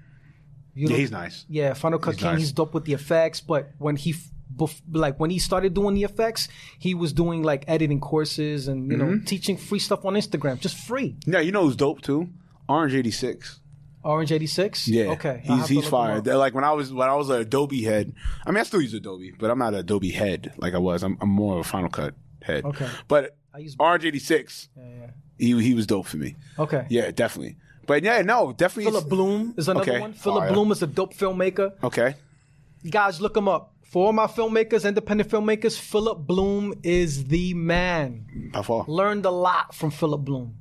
[0.73, 1.45] You Yeah, know- he's nice.
[1.49, 2.31] Yeah, Final Cut He's King.
[2.33, 2.39] nice.
[2.39, 5.95] He's dope with the effects, but when he f- bef- like when he started doing
[5.95, 6.47] the effects,
[6.79, 9.11] he was doing like editing courses and you Mm-hmm.
[9.15, 11.15] know teaching free stuff on Instagram, just free.
[11.25, 12.29] Yeah, you know who's dope too?
[12.67, 13.59] Orange eighty six.
[14.03, 14.87] Orange eighty six.
[14.87, 15.29] Yeah, Okay.
[15.29, 16.27] I'll he's have to he's look him fired.
[16.27, 16.35] up.
[16.37, 18.13] Like when I was when I was an Adobe head.
[18.45, 21.03] I mean, I still use Adobe, but I'm not an Adobe head like I was.
[21.03, 22.63] I'm, I'm more of a Final Cut head.
[22.65, 22.87] Okay.
[23.07, 23.75] But I use.
[23.79, 25.07] Orange eighty six, Yeah, yeah.
[25.37, 26.35] he he was dope for me.
[26.57, 26.85] Okay.
[26.89, 27.57] Yeah, definitely.
[27.85, 28.91] But yeah, no, definitely.
[28.91, 29.99] Philip Bloom is another Okay.
[30.01, 30.13] one.
[30.13, 30.51] Philip Fire.
[30.53, 31.71] Bloom is a dope filmmaker.
[31.83, 32.15] Okay.
[32.89, 33.73] Guys, look him up.
[33.89, 38.51] For my filmmakers, independent filmmakers, Philip Bloom is the man.
[38.53, 38.85] How far?
[38.87, 40.55] learned a lot from Philip Bloom.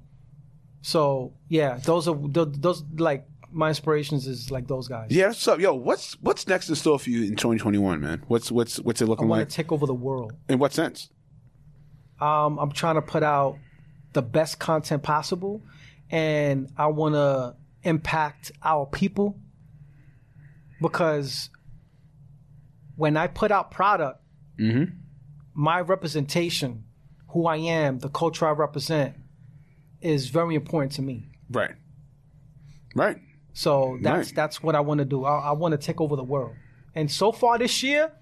[0.82, 5.08] So yeah, those are those like my inspirations is like those guys.
[5.10, 5.74] Yeah, what's up, yo?
[5.74, 8.22] What's what's next in store for you in 2021, man?
[8.28, 9.48] What's what's what's it I looking want like?
[9.48, 10.32] to take over the world.
[10.48, 11.10] in what sense?
[12.20, 13.58] Um, I'm trying to put out
[14.12, 15.62] the best content possible,
[16.10, 19.36] and I want to impact our people
[20.80, 21.50] because
[22.96, 24.20] when I put out product,
[24.58, 24.84] mm-hmm.
[25.54, 26.84] my representation,
[27.28, 29.16] who I am, the culture I represent,
[30.00, 31.28] is very important to me.
[31.50, 31.74] Right.
[32.94, 33.18] Right.
[33.52, 34.36] So that's Right.
[34.36, 35.24] that's what I want to do.
[35.24, 36.54] I, I want to take over the world.
[36.94, 38.12] And so far this year,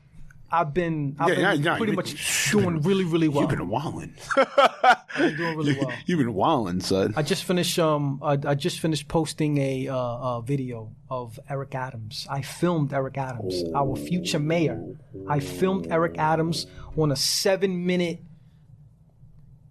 [0.50, 3.40] I've been I've Yeah, been yeah, pretty much doing really really well.
[3.42, 4.14] You've been wilding.
[5.18, 5.92] been doing really well.
[6.06, 7.12] You've been wilding, son.
[7.16, 11.74] I just finished um I, I just finished posting a uh, a video of Eric
[11.74, 12.26] Adams.
[12.30, 14.80] I filmed Eric Adams, our future mayor.
[15.28, 16.66] I filmed Eric Adams
[16.96, 18.20] on a seven minute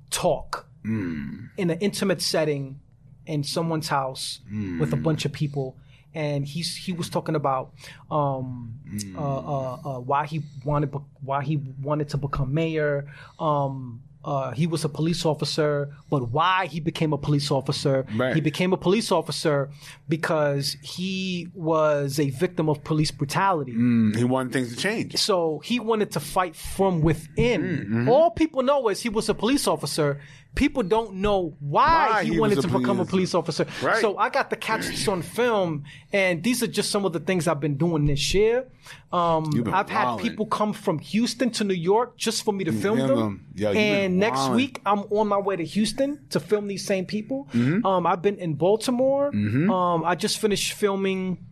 [0.09, 2.79] talk in an intimate setting
[3.25, 4.41] in someone's house
[4.79, 5.77] with a bunch of people.
[6.15, 7.73] And he's he was talking about
[8.11, 8.75] um,
[9.15, 13.07] uh, uh, uh, why he wanted why he wanted to become mayor.
[13.39, 18.05] Um, uh, he was a police officer, but why he became a police officer?
[18.15, 18.33] Right.
[18.33, 19.69] He became a police officer
[20.07, 23.73] because he was a victim of police brutality.
[23.73, 25.17] Mm, he wanted things to change.
[25.17, 27.61] So he wanted to fight from within.
[27.61, 28.09] Mm-hmm.
[28.09, 30.21] All people know is he was a police officer.
[30.55, 33.65] People don't know why, Why he, he wanted to become a police- officer.
[33.81, 33.99] Right.
[34.01, 37.19] So I got to catch this on film, and these are just some of the
[37.19, 38.67] things I've been doing this year.
[39.11, 42.97] Um, I've had people come from Houston to New York just for me to film
[42.97, 43.17] film them.
[43.17, 43.45] them.
[43.55, 47.47] Yo, and next week I'm on my way to Houston to film these same people.
[47.53, 47.83] Mm-hmm.
[47.85, 49.29] Um, I've been in Baltimore.
[49.29, 51.43] Um, I just finished filming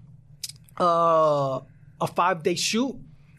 [0.80, 1.60] uh,
[2.00, 2.96] a five day shoot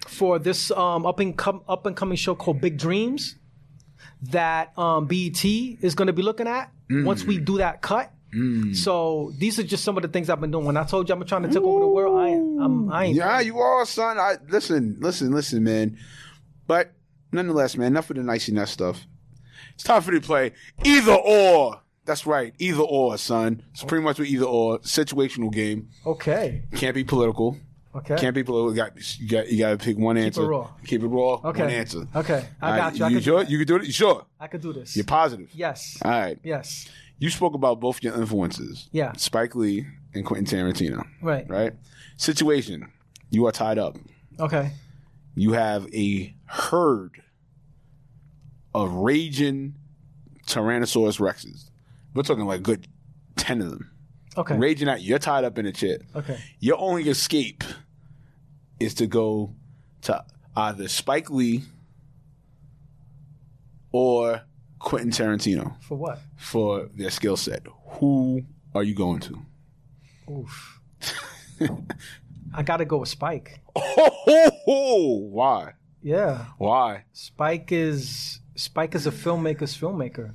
[0.08, 3.36] for this um, up and com- up and coming show called Big Dreams
[4.22, 8.12] that um, BET is going to be looking at once we do that cut.
[8.72, 10.64] So these are just some of the things I've been doing.
[10.64, 12.62] When I told you I'm trying to take over the world, I ain't.
[12.62, 13.16] I'm, I ain't.
[13.16, 14.18] Yeah, you are, son.
[14.18, 15.98] I listen, listen, listen, man.
[16.66, 16.92] But
[17.30, 19.06] nonetheless, man, enough of the nicey nest stuff.
[19.74, 20.52] It's time for you to play
[20.84, 21.80] either or.
[22.04, 23.62] That's right, either or, son.
[23.72, 25.90] It's pretty much what either or situational game.
[26.04, 26.64] Okay.
[26.74, 27.58] Can't be political.
[27.94, 28.16] Okay.
[28.16, 28.70] Can't be political.
[28.70, 30.46] You got you got you got to pick one answer.
[30.46, 30.70] raw.
[30.86, 31.34] Keep it raw.
[31.44, 31.62] Okay.
[31.62, 32.06] One answer.
[32.16, 32.46] Okay.
[32.60, 33.04] I got you.
[33.04, 33.38] I you could do sure?
[33.40, 33.50] that.
[33.50, 33.84] You can do it.
[33.86, 34.26] You sure?
[34.40, 34.96] I could do this.
[34.96, 35.50] You're positive.
[35.54, 35.98] Yes.
[36.02, 36.38] All right.
[36.42, 36.88] Yes.
[37.18, 38.88] You spoke about both your influences.
[38.92, 39.12] Yeah.
[39.12, 41.04] Spike Lee and Quentin Tarantino.
[41.20, 41.48] Right.
[41.48, 41.74] Right.
[42.16, 42.90] Situation.
[43.30, 43.96] You are tied up.
[44.40, 44.72] Okay.
[45.34, 47.22] you have a herd
[48.74, 49.74] of raging
[50.46, 51.70] Tyrannosaurus Rexes.
[52.14, 52.88] We're talking like a good
[53.36, 53.90] 10 of them.
[54.36, 54.56] Okay.
[54.56, 55.02] Raging out.
[55.02, 55.98] You're tied up in a chair.
[56.16, 56.38] Okay.
[56.58, 57.62] Your only escape
[58.80, 59.54] is to go
[60.02, 60.24] to
[60.56, 61.62] either Spike Lee
[63.92, 64.42] or
[64.78, 66.18] Quentin Tarantino For what?
[66.36, 67.62] for their skill set.
[67.98, 68.42] Who
[68.74, 69.38] are you going to?
[70.30, 70.80] Oof.
[72.54, 73.60] I got to go with Spike.
[73.76, 75.16] Oh, ho, ho.
[75.30, 75.72] why?
[76.02, 76.46] Yeah.
[76.58, 77.04] Why?
[77.12, 80.34] Spike is Spike is a filmmaker's filmmaker.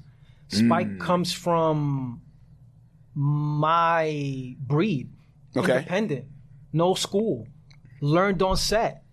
[0.50, 1.00] Spike Mm.
[1.00, 2.22] comes from
[3.14, 5.10] my breed.
[5.56, 5.78] Okay.
[5.80, 6.26] Independent.
[6.72, 7.48] No school.
[8.02, 9.04] Learned on set.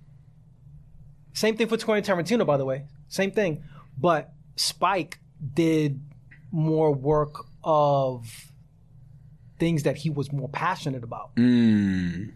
[1.33, 2.85] Same thing for Quentin Tarantino, by the way.
[3.09, 3.65] Same thing.
[3.99, 5.19] But Spike
[5.53, 6.01] did
[6.51, 8.51] more work of
[9.59, 11.35] things that he was more passionate about.
[11.37, 12.33] Mm.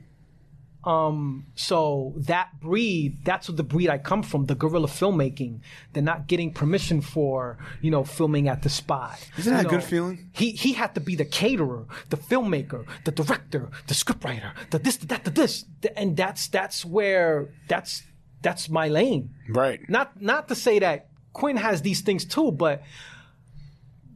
[0.88, 5.60] Um, so that breed, that's what the breed I come from, the guerrilla filmmaking.
[5.92, 9.18] They're not getting permission for, you know, filming at the spot.
[9.36, 10.30] Isn't that You a good feeling?
[10.32, 14.96] He he had to be the caterer, the filmmaker, the director, the scriptwriter, the this,
[14.96, 15.66] the that, the this.
[15.94, 18.04] And that's that's where that's
[18.40, 19.34] that's my lane.
[19.46, 19.80] Right.
[19.90, 22.82] Not not to say that Quinn has these things too, but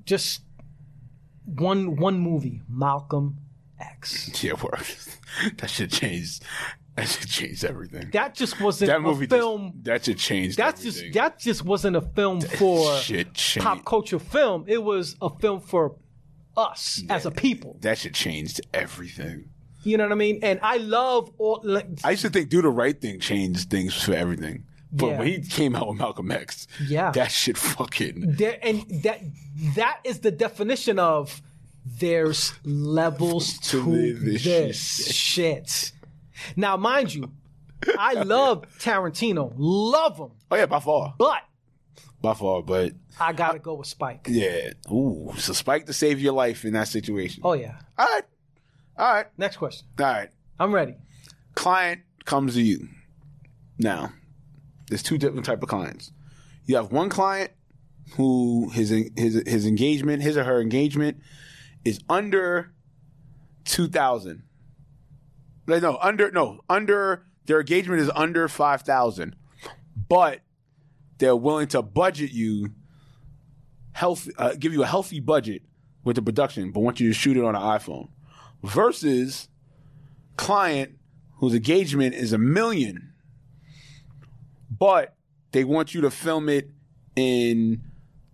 [0.06, 0.40] just
[1.44, 3.41] one one movie, Malcolm
[3.82, 4.30] X.
[4.42, 4.84] Yeah, work.
[5.58, 6.40] that should change.
[6.96, 8.10] That should change everything.
[8.12, 9.72] That just wasn't That movie a film.
[9.76, 10.56] Just, that should change.
[10.56, 11.12] That's everything.
[11.12, 13.00] just that just wasn't a film for
[13.60, 14.64] pop culture film.
[14.68, 15.96] It was a film for
[16.56, 17.78] us as a people.
[17.80, 19.48] That should change everything.
[19.84, 20.40] You know what I mean?
[20.42, 21.60] And I love all.
[21.64, 25.18] Like, I used to think "Do the Right Thing" changed things for everything, but Yeah.
[25.18, 27.10] when he came out with Malcolm X, Yeah.
[27.12, 28.36] that shit fucking.
[28.36, 29.20] there, and that
[29.74, 31.42] that is the definition of
[31.84, 35.66] there's levels to, the- the this shit.
[35.66, 35.92] shit.
[36.56, 37.32] Now, mind you,
[37.98, 41.42] I love Tarantino, love him, Oh yeah, by far, but
[42.20, 42.62] by far.
[42.62, 44.26] But I gotta go with Spike.
[44.30, 47.42] yeah, ooh, so Spike to save your life in that situation.
[47.44, 47.76] Oh yeah.
[47.98, 48.24] All right,
[48.96, 49.86] all right, Next question.
[49.98, 50.30] all right.
[50.60, 50.94] I'm ready.
[51.54, 52.88] client comes to you.
[53.78, 54.12] Now,
[54.88, 56.12] there's two different type of clients.
[56.66, 57.50] You have one client
[58.16, 61.20] who his his his engagement, his or her engagement,
[61.84, 62.72] is under
[63.64, 64.42] two thousand.
[65.66, 69.36] Like, No, under no under their engagement is under five thousand,
[70.08, 70.40] but
[71.18, 72.70] they're willing to budget you
[73.92, 75.62] health uh, give you a healthy budget
[76.04, 78.08] with the production, but want you to shoot it on an iPhone.
[78.62, 79.48] Versus
[80.36, 80.96] client
[81.36, 83.12] whose engagement is a million,
[84.70, 85.14] but
[85.52, 86.70] they want you to film it
[87.16, 87.82] in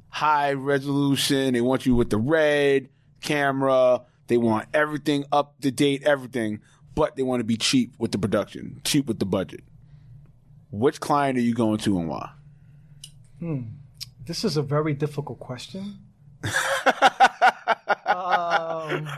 [0.08, 1.54] high resolution.
[1.54, 2.88] They want you with the red
[3.20, 4.02] camera.
[4.26, 6.60] They want everything up to date, everything,
[6.94, 9.64] but they want to be cheap with the production, cheap with the budget.
[10.70, 12.30] Which client are you going to and why?
[14.26, 16.00] This is a very difficult question.
[18.06, 19.08] um,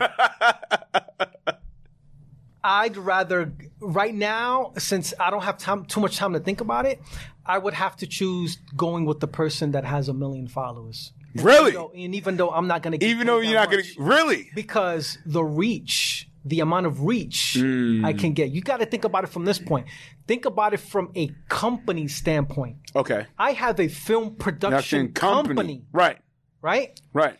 [2.63, 6.85] I'd rather right now, since I don't have time too much time to think about
[6.85, 7.01] it,
[7.45, 11.11] I would have to choose going with the person that has a million followers.
[11.35, 11.71] Really?
[11.73, 14.49] So, and even though I'm not going to, Even though you're not going to, really?
[14.55, 18.03] because the reach, the amount of reach Hmm.
[18.03, 18.49] I can get.
[18.51, 19.87] You got to think about it from this point.
[20.27, 22.77] Think about it from a company standpoint.
[22.95, 23.25] Okay.
[23.37, 26.17] I have a film production Production company, Right.
[26.61, 26.99] right?
[27.13, 27.37] Right.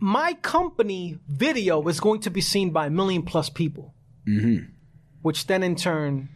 [0.00, 3.94] My company video is going to be seen by a million plus people,
[4.26, 4.66] Mm-hmm.
[5.22, 6.28] which then in turn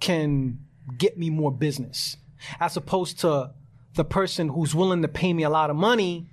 [0.00, 0.58] can
[0.96, 2.16] get me more business,
[2.60, 3.52] as opposed to
[3.96, 6.26] the person who's willing to pay me a lot of money.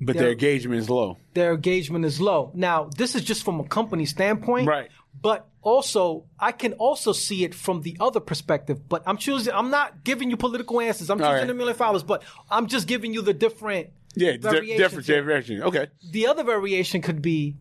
[0.00, 1.16] But their engagement is low.
[1.32, 2.50] Their engagement is low.
[2.54, 4.90] Now, this is just from a company standpoint, Right.
[5.22, 8.86] But also, I can also see it from the other perspective.
[8.88, 9.54] But I'm choosing.
[9.54, 11.08] I'm not giving you political answers.
[11.08, 11.50] I'm All choosing right.
[11.50, 13.90] a million followers, but I'm just giving you the different.
[14.16, 15.62] Yeah, di- different variation.
[15.62, 15.86] Okay.
[16.10, 17.56] The other variation could be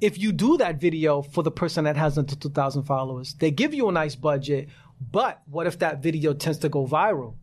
[0.00, 3.74] if you do that video for the person that has under 2,000 followers, they give
[3.74, 4.68] you a nice budget,
[5.12, 7.34] but what if that video tends to go viral?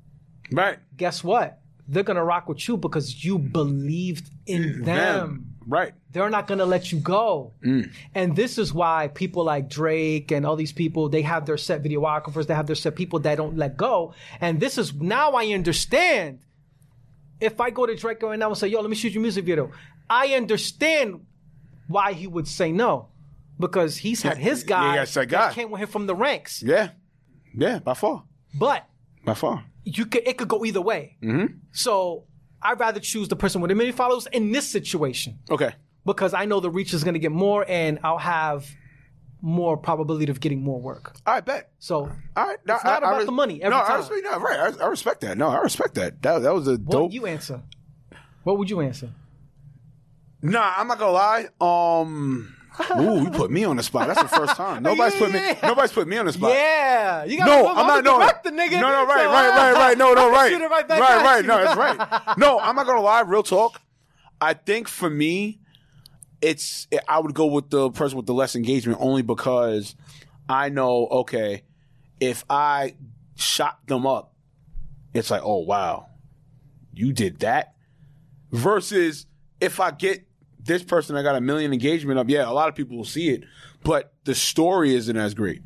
[0.52, 0.80] Right.
[0.98, 1.60] Guess what?
[1.88, 5.52] They're gonna rock with you because you believed in them.
[5.68, 5.94] Right.
[6.12, 7.54] They're not gonna let you go.
[7.64, 7.92] Mm.
[8.14, 11.84] And this is why people like Drake and all these people, they have their set
[11.84, 14.14] videographers, they have their set people that don't let go.
[14.42, 16.40] And this is now I understand.
[17.42, 19.44] If I go to Drake right now and say, yo, let me shoot your music
[19.46, 19.72] video,
[20.10, 21.26] I understand
[21.88, 23.10] why he would say no.
[23.60, 25.54] Because he's had his Yeah, guy that that guy.
[25.54, 26.62] came with him from the ranks.
[26.64, 26.90] Yeah.
[27.54, 27.80] Yeah.
[27.80, 28.24] By far.
[28.54, 28.88] But
[29.24, 29.66] By far.
[29.86, 31.18] You could it could go either way.
[31.24, 31.54] Mm-hmm.
[31.72, 32.26] So
[32.62, 35.74] I'd rather choose the person with the many followers in this situation Okay.
[36.06, 38.68] because I know the reach is going to get more and I'll have
[39.42, 41.16] more probability of getting more work.
[41.26, 41.72] I bet.
[41.78, 41.98] So
[42.36, 42.58] All right.
[42.66, 44.74] It's not about the money no, I respect, no, right.
[44.82, 45.38] I, I respect that.
[45.38, 46.20] No, I respect that.
[46.24, 47.02] That, that was a what dope.
[47.04, 47.62] would you answer?
[48.44, 49.12] What would you answer?
[50.42, 51.48] Nah, I'm not gonna lie.
[51.62, 52.55] Um,
[53.00, 54.08] ooh, you put me on the spot.
[54.08, 54.84] That's the first time.
[54.84, 55.42] Nobody's put me.
[55.62, 56.52] Nobody's put me on the spot.
[56.52, 58.04] Yeah, you got No, I'm not.
[58.04, 58.72] No, director, nigga.
[58.74, 59.98] no, no, right, So, right, right, right.
[59.98, 61.46] No, no, right, right right, right.
[61.46, 62.38] No, that's right.
[62.38, 63.22] No, I'm not gonna lie.
[63.22, 63.82] Real talk.
[64.42, 65.60] I think for me,
[66.42, 69.96] it's I would go with the person with the less engagement only because
[70.50, 71.64] I know okay,
[72.20, 72.96] if I
[73.36, 74.34] shot them up,
[75.14, 76.08] it's like oh wow,
[76.94, 77.74] you did that.
[78.52, 79.26] Versus
[79.60, 80.26] if I get
[80.66, 83.30] this person I got a million engagement up, yeah, a lot of people will see
[83.30, 83.44] it,
[83.84, 85.62] but the story isn't as great.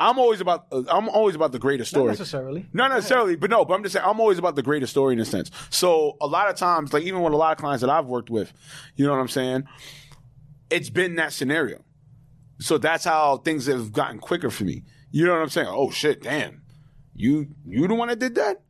[0.00, 2.06] I'm always about I'm always about the greater story.
[2.06, 2.66] Not necessarily.
[2.72, 5.20] Not necessarily, but no, but I'm just saying I'm always about the greater story in
[5.20, 5.50] a sense.
[5.70, 8.30] So a lot of times, like even with a lot of clients that I've worked
[8.30, 8.52] with,
[8.94, 9.64] you know what I'm saying?
[10.70, 11.82] It's been that scenario.
[12.60, 14.84] So that's how things have gotten quicker for me.
[15.10, 15.68] You know what I'm saying?
[15.68, 16.62] Oh shit, damn.
[17.14, 18.62] You you the one that did that?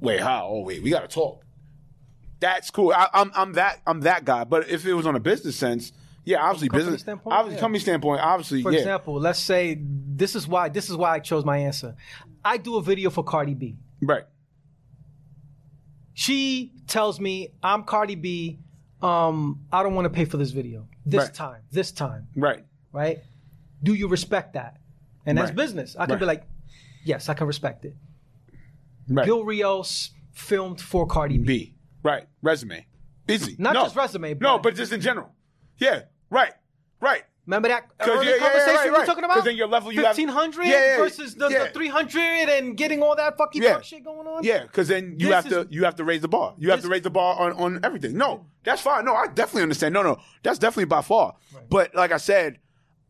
[0.00, 0.48] Wait, how?
[0.48, 1.45] Oh wait, we gotta talk.
[2.40, 2.92] That's cool.
[2.94, 4.44] I, I'm I'm that I'm that guy.
[4.44, 5.92] But if it was on a business sense,
[6.24, 7.60] yeah, obviously company business standpoint, obviously yeah.
[7.60, 8.78] company standpoint, obviously, For yeah.
[8.78, 11.94] example, let's say this is why this is why I chose my answer.
[12.44, 13.76] I do a video for Cardi B.
[14.02, 14.24] Right.
[16.14, 18.58] She tells me I'm Cardi B.
[19.02, 21.34] Um, I don't want to pay for this video this Right.
[21.34, 21.62] time.
[21.70, 22.64] This time, Right.
[22.92, 23.18] right?
[23.82, 24.78] Do you respect that?
[25.26, 25.56] And that's Right.
[25.56, 25.96] business.
[25.98, 26.46] I can be like,
[27.04, 27.96] yes, I can respect it.
[29.08, 29.26] Right.
[29.26, 31.44] Gil Rios filmed for Cardi B.
[31.44, 31.75] B.
[32.06, 32.28] Right.
[32.42, 32.86] Resume.
[33.28, 33.56] Easy.
[33.58, 33.82] Not No.
[33.82, 35.32] just resume, no, but- but just in general.
[35.78, 36.02] Yeah.
[36.30, 36.52] Right.
[37.00, 37.24] Right.
[37.46, 39.06] Remember that early yeah, yeah, yeah, conversation right, we were right.
[39.06, 39.34] talking about?
[39.34, 41.64] 'Cause then your level, you have- fifteen hundred Yeah, yeah, versus the, yeah.
[41.64, 43.80] the three hundred and getting all that fucking Yeah.
[43.82, 44.42] shit going on.
[44.42, 46.54] Yeah, because then you This have to you have to raise the bar.
[46.58, 48.16] You have to raise the bar on, on everything.
[48.16, 49.04] No, that's fine.
[49.04, 49.92] No, I definitely understand.
[49.94, 51.34] No, no, that's definitely by far.
[51.70, 52.58] But like I said,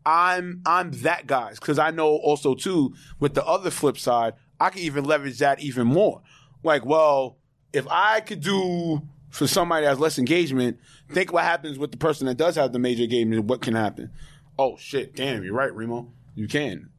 [0.04, 4.68] I'm I'm that guy because I know also too with the other flip side, I
[4.70, 6.22] can even leverage that even more.
[6.62, 7.38] Like, well,
[7.72, 10.78] if I could do for somebody that has less engagement,
[11.10, 13.44] think what happens with the person that does have the major engagement.
[13.44, 14.10] What can happen?
[14.58, 15.14] Oh shit!
[15.14, 16.10] Damn, you're right, Remo.
[16.34, 16.90] You can.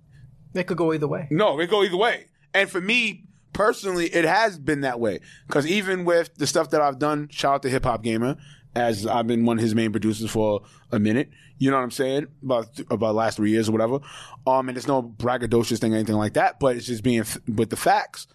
[0.54, 1.28] They could go either way.
[1.30, 2.26] No, it go either way.
[2.54, 5.20] And for me personally, it has been that way.
[5.48, 8.38] Because even with the stuff that I've done, shout out to Hip Hop Gamer,
[8.76, 10.62] as I've been one of his main producers for
[10.92, 11.30] a minute.
[11.58, 12.28] You know what I'm saying?
[12.44, 14.00] About about last three years or whatever.
[14.46, 17.40] Um, and it's no braggadocious thing or anything like that, but it's just being f-
[17.48, 18.28] with the facts.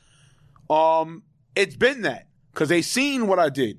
[0.68, 1.22] Um,
[1.56, 3.78] it's been that because they seen what I did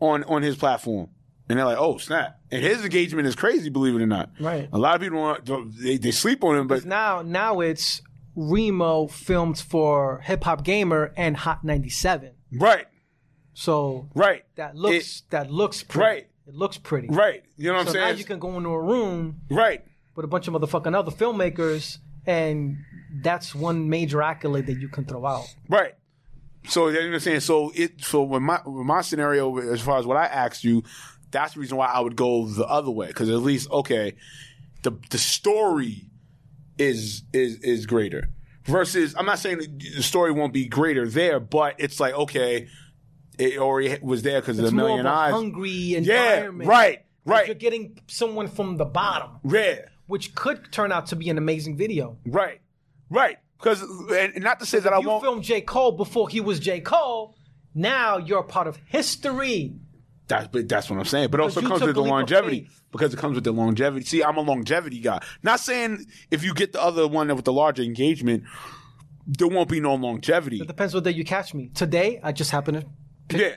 [0.00, 1.08] on on his platform,
[1.48, 4.30] and they're like, "Oh snap!" And his engagement is crazy, believe it or not.
[4.40, 4.68] Right.
[4.72, 8.00] A lot of people don't- they they sleep on him, but Now, now it's
[8.36, 12.30] Remo filmed for Hip Hop Gamer and Hot 97.
[12.52, 12.86] right,
[13.54, 16.04] So right, that looks that looks pretty.
[16.06, 16.26] Right.
[16.46, 17.08] It looks pretty.
[17.08, 17.42] right.
[17.58, 18.12] You know what So I'm saying?
[18.12, 19.84] now you can go into a room right,
[20.14, 22.78] with a bunch of motherfucking other filmmakers, and
[23.22, 25.46] that's one major accolade that you can throw out.
[25.68, 25.94] right.
[26.68, 27.40] So you know what I'm saying?
[27.40, 30.82] So it so when my with my scenario as far as what I asked you,
[31.30, 34.14] that's the reason why I would go the other way because at least okay,
[34.82, 36.10] the the story
[36.78, 38.28] is is is greater
[38.64, 42.68] versus I'm not saying the story won't be greater there, but it's like okay,
[43.38, 45.32] it already was there because of the million eyes.
[45.32, 47.46] hungry Yeah, right, right.
[47.46, 51.76] You're getting someone from the bottom, Yeah, which could turn out to be an amazing
[51.76, 52.18] video.
[52.26, 52.60] right,
[53.08, 53.38] right.
[53.58, 53.82] Because
[54.12, 55.22] and not to say that I you won't.
[55.22, 55.60] filmed J.
[55.60, 56.80] Cole before he was J.
[56.80, 57.34] Cole.
[57.74, 59.74] Now you're a part of history.
[60.28, 61.30] That's but that's what I'm saying.
[61.30, 64.04] But also comes with the longevity because it comes with the longevity.
[64.04, 65.22] See, I'm a longevity guy.
[65.42, 68.44] Not saying if you get the other one with the larger engagement,
[69.26, 70.60] there won't be no longevity.
[70.60, 71.70] It depends what day you catch me.
[71.74, 73.56] Today, I just happen to Yeah,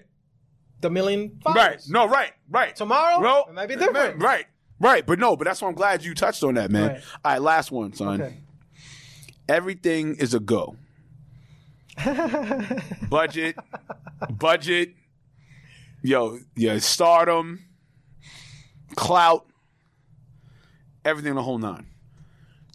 [0.79, 1.81] the million right.
[1.87, 2.75] No, right, right.
[2.75, 4.21] Tomorrow, Bro, it might be different.
[4.21, 4.45] Right,
[4.79, 5.05] right.
[5.05, 6.87] But no, but that's why I'm glad you touched on that, man.
[6.89, 7.01] Right.
[7.23, 8.21] All right, last one, son.
[8.21, 8.40] Okay.
[9.49, 10.75] Everything is a go.
[13.09, 13.55] budget,
[14.31, 14.93] budget.
[16.03, 17.59] Yo, yeah, stardom,
[18.95, 19.45] clout,
[21.05, 21.85] everything the whole nine.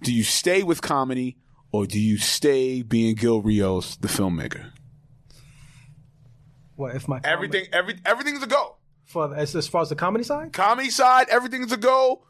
[0.03, 1.37] Do you stay with comedy
[1.73, 4.71] or do you stay being Gil Rios, the filmmaker?
[6.77, 8.77] What if my Everything, every everything's a go.
[9.07, 10.53] for as, as far as the comedy side?
[10.53, 12.23] Comedy side, everything's a go.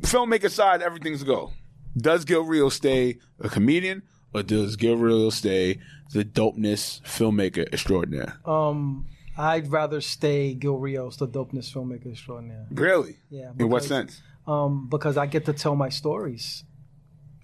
[0.00, 1.52] Filmmaker side, everything's a go.
[2.00, 5.78] Does Gil Rios stay a comedian or does Gil Rios stay
[6.12, 8.38] the dopeness filmmaker extraordinaire?
[8.44, 12.66] Um, I'd rather stay Gil Rios, the dopeness filmmaker extraordinaire.
[12.70, 13.16] really?
[13.30, 14.22] Yeah, In what because- sense?
[14.46, 16.64] um, because I get to tell my stories.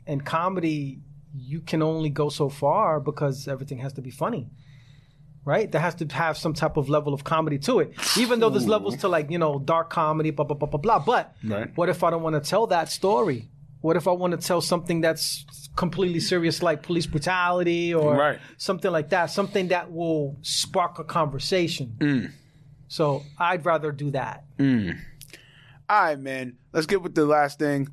[0.06, 1.00] And comedy,
[1.34, 4.48] you can only go so far because everything has to be funny,
[5.44, 5.70] right?
[5.70, 8.68] There has to have some type of level of comedy to it, even though there's
[8.68, 10.98] levels to like you know dark comedy, blah blah blah blah blah.
[11.00, 11.76] But Right.
[11.76, 13.50] what if I don't want to tell that story?
[13.86, 15.44] What if I want to tell something that's
[15.76, 18.40] completely serious, like police brutality or Right.
[18.56, 19.26] something like that?
[19.26, 22.32] Something that will spark a conversation.
[22.88, 24.42] So I'd rather do that.
[24.58, 24.66] All
[25.88, 26.56] right, man.
[26.72, 27.88] Let's get with the last thing.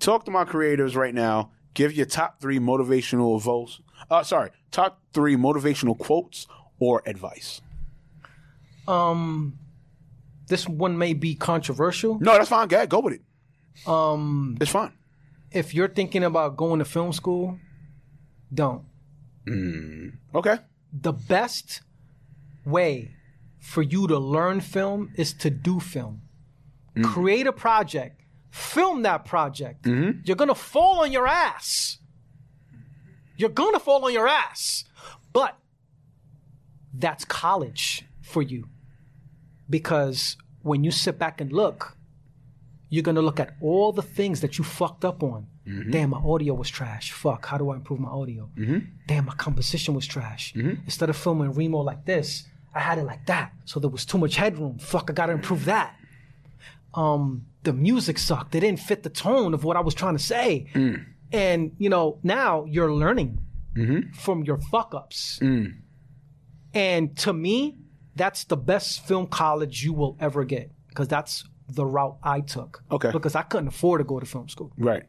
[0.00, 1.50] Talk to my creators right now.
[1.74, 3.82] Give your top three motivational votes.
[4.10, 6.46] Uh, sorry, top three motivational quotes
[6.78, 7.60] or advice.
[8.86, 9.58] Um,
[10.46, 12.18] this one may be controversial.
[12.18, 12.68] No, that's fine.
[12.68, 13.22] Go ahead, go with it.
[13.86, 14.92] Um, it's fine.
[15.50, 17.58] If you're thinking about going to film school,
[18.52, 18.84] don't.
[19.46, 20.58] Mm, okay.
[20.92, 21.82] The best
[22.64, 23.12] way
[23.58, 26.22] for you to learn film is to do film.
[26.96, 27.04] Mm.
[27.04, 29.82] Create a project, film that project.
[29.84, 30.20] Mm-hmm.
[30.24, 31.98] You're gonna fall on your ass.
[33.36, 34.84] You're gonna fall on your ass.
[35.32, 35.58] But
[36.92, 38.68] that's college for you.
[39.68, 41.97] Because when you sit back and look,
[42.90, 45.46] you're gonna look at all the things that you fucked up on.
[45.66, 45.90] Mm-hmm.
[45.90, 47.12] Damn, my audio was trash.
[47.12, 48.48] Fuck, how do I improve my audio?
[48.56, 48.78] Mm-hmm.
[49.06, 50.54] Damn, my composition was trash.
[50.54, 50.82] Mm-hmm.
[50.84, 53.52] Instead of filming Remo like this, I had it like that.
[53.64, 54.78] So there was too much headroom.
[54.78, 55.94] Fuck, I gotta improve that.
[56.94, 58.54] Um, the music sucked.
[58.54, 60.68] It didn't fit the tone of what I was trying to say.
[60.72, 61.04] Mm.
[61.30, 63.40] And you know, now you're learning
[64.14, 65.38] from your fuck ups.
[65.40, 65.76] Mm.
[66.74, 67.76] And to me,
[68.16, 72.82] that's the best film college you will ever get because that's the route I took.
[72.90, 73.10] Okay.
[73.10, 74.72] Because I couldn't afford to go to film school.
[74.78, 75.04] Right.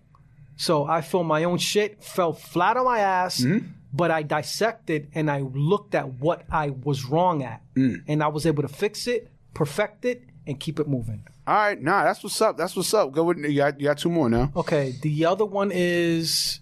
[0.55, 3.45] So I filmed my own shit, fell flat on my ass,
[3.93, 7.61] but I dissected and I looked at what I was wrong at.
[7.75, 11.25] And I was able to fix it, perfect it, and keep it moving.
[11.47, 11.81] All right.
[11.81, 12.57] Nah, that's what's up.
[12.57, 13.11] That's what's up.
[13.11, 14.51] Go with you got, you got two more now.
[14.55, 16.59] Okay, the other one is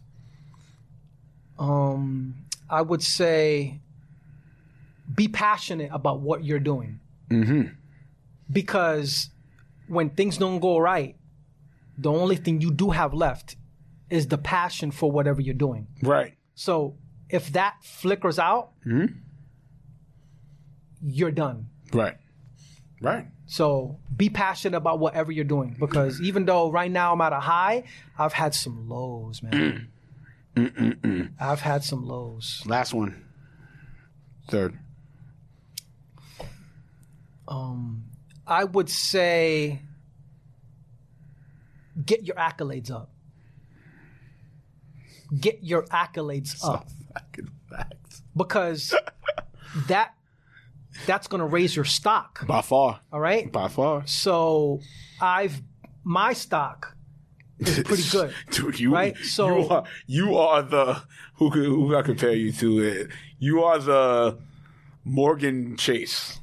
[1.57, 2.35] um
[2.69, 3.79] I would say
[5.13, 6.99] be passionate about what you're doing.
[7.29, 7.73] Mm-hmm.
[8.51, 9.29] Because
[9.88, 11.15] when things don't go right,
[11.97, 13.55] the only thing you do have left
[14.09, 15.88] is the passion for whatever you're doing.
[16.01, 16.35] Right.
[16.55, 16.95] So
[17.29, 19.05] if that flickers out, hmm?
[21.01, 21.67] you're done.
[21.93, 22.17] Right.
[23.01, 23.27] Right.
[23.45, 27.39] So be passionate about whatever you're doing because even though right now I'm at a
[27.39, 27.83] high,
[28.17, 29.53] I've had some lows, man.
[29.53, 29.88] Mm.
[30.57, 32.63] Mm, mm, I've had some lows.
[32.65, 33.23] Last one.
[34.49, 34.77] Third.
[37.47, 38.05] Um,
[38.47, 39.81] I would say
[42.05, 43.11] get your accolades up.
[45.37, 48.21] Get your accolades up Fucking facts.
[48.35, 48.93] because
[49.87, 50.13] that
[51.05, 53.01] that's going to raise your stock, By far.
[53.11, 53.51] all right?
[53.51, 54.07] By far.
[54.07, 54.79] So
[55.19, 55.61] I've
[56.05, 56.95] my stock
[57.59, 58.33] is pretty good.
[58.51, 59.17] Dude, you, Right?
[59.17, 61.01] So- you are you are the
[61.35, 63.09] who could- who I compare you to it.
[63.39, 64.37] You are the
[65.03, 66.39] Morgan Chase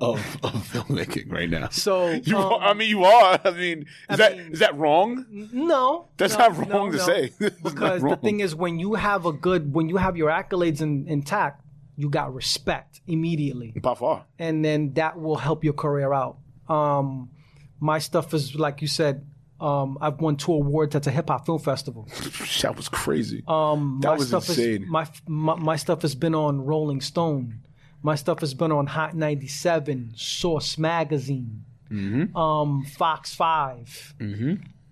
[0.00, 1.68] of, of filmmaking right now.
[1.70, 3.40] So You um, are, I mean you are.
[3.44, 5.26] I mean is that is mean- that wrong?
[5.52, 7.04] No, That's no, not wrong no, to no.
[7.06, 7.32] say.
[7.62, 11.06] Because the thing is, when you have a good, when you have your accolades in,
[11.08, 11.64] intact,
[11.96, 14.24] you got respect immediately, By far.
[14.38, 16.38] and then that will help your career out.
[16.68, 17.30] Um,
[17.78, 19.26] my stuff is like you said.
[19.60, 22.08] Um, I've won two awards at the Hip Hop Film Festival.
[22.62, 23.42] That was crazy.
[23.46, 24.84] Um, That my was stuff insane.
[24.84, 27.60] Is, my, my my stuff has been on Rolling Stone.
[28.02, 32.36] My stuff has been on Hot 97, Source Magazine, Mm-hmm.
[32.36, 34.14] um, Fox 5.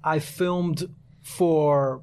[0.02, 0.88] I filmed
[1.22, 2.02] for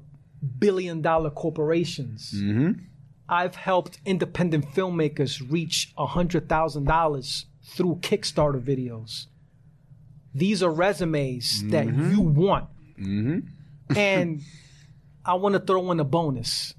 [0.58, 2.32] billion dollar corporations.
[2.34, 2.80] Mm-hmm.
[3.28, 9.26] I've helped independent filmmakers reach $100,000 through Kickstarter videos.
[10.34, 12.10] These are resumes that Mm-hmm.
[12.12, 12.68] you want.
[13.96, 14.42] And
[15.24, 16.74] I want to throw in a bonus.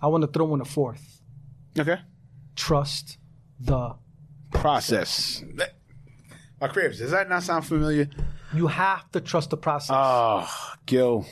[0.00, 1.20] I want to throw in a fourth.
[1.78, 2.00] okay.
[2.54, 3.16] Trust
[3.60, 3.94] the.
[4.52, 5.42] Process.
[5.56, 5.74] That-
[6.60, 8.08] My cribs, does that not sound familiar?
[8.54, 9.90] You have to trust the process.
[9.98, 10.48] Oh,
[10.86, 11.26] Gil.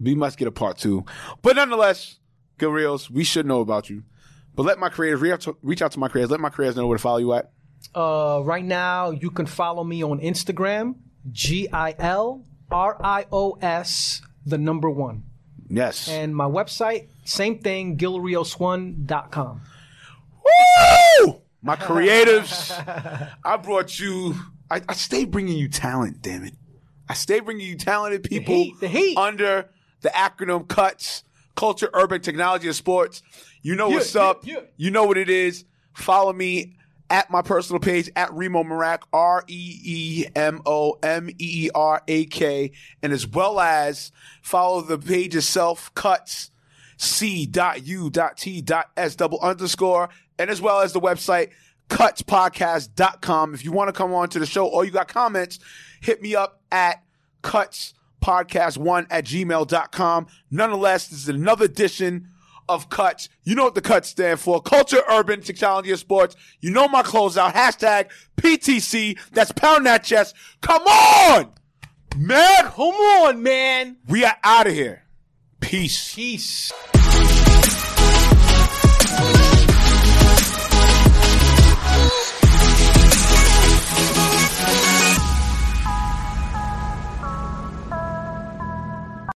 [0.00, 1.04] We must get a part two.
[1.42, 2.18] But nonetheless,
[2.58, 4.02] Gil Rios, we should know about you.
[4.54, 6.30] But let my creators reach out to, reach out to my creators.
[6.30, 7.50] Let my creators know where to follow you at.
[7.94, 10.94] Uh, right now, you can follow me on Instagram,
[11.30, 15.24] G I L R I O S, the number one.
[15.68, 16.08] Yes.
[16.08, 19.60] And my website, same thing, gilrios1.com.
[21.24, 21.40] Woo!
[21.62, 22.70] My creatives.
[23.44, 24.34] I brought you.
[24.70, 26.22] I, I stay bringing you talent.
[26.22, 26.54] Damn it!
[27.08, 29.16] I stay bringing you talented people heat, the heat.
[29.16, 29.68] under
[30.00, 31.24] the acronym CUTS:
[31.56, 33.22] Culture, Urban Technology, and Sports.
[33.62, 34.46] You know what's yeah, up.
[34.46, 34.60] yeah.
[34.76, 35.64] You know what it is.
[35.92, 36.76] Follow me
[37.10, 41.70] at my personal page at Remo Marak, R E E M O M E E
[41.74, 42.72] R A K,
[43.02, 46.50] and as well as follow the page itself, Cuts
[47.00, 48.12] c.u.t.s
[49.16, 50.10] double underscore,
[50.40, 51.50] and as well as the website
[51.90, 53.54] cutspodcast.com.
[53.54, 55.58] If you want to come on to the show or you got comments,
[56.00, 57.02] hit me up at
[57.42, 60.26] cutspodcast1 at gmail.com.
[60.50, 62.28] Nonetheless, this is another edition
[62.68, 63.28] of Cuts.
[63.42, 64.62] You know what the Cuts stand for.
[64.62, 66.36] Culture, Urban, Technology, and Sports.
[66.60, 67.52] You know my closeout.
[67.52, 69.18] Hashtag PTC.
[69.32, 70.36] That's Pound That Chest.
[70.60, 71.50] Come on!
[72.16, 73.96] Man, Come on, man.
[74.08, 75.02] we are out of here.
[75.60, 76.14] Peace.
[76.14, 76.72] Peace.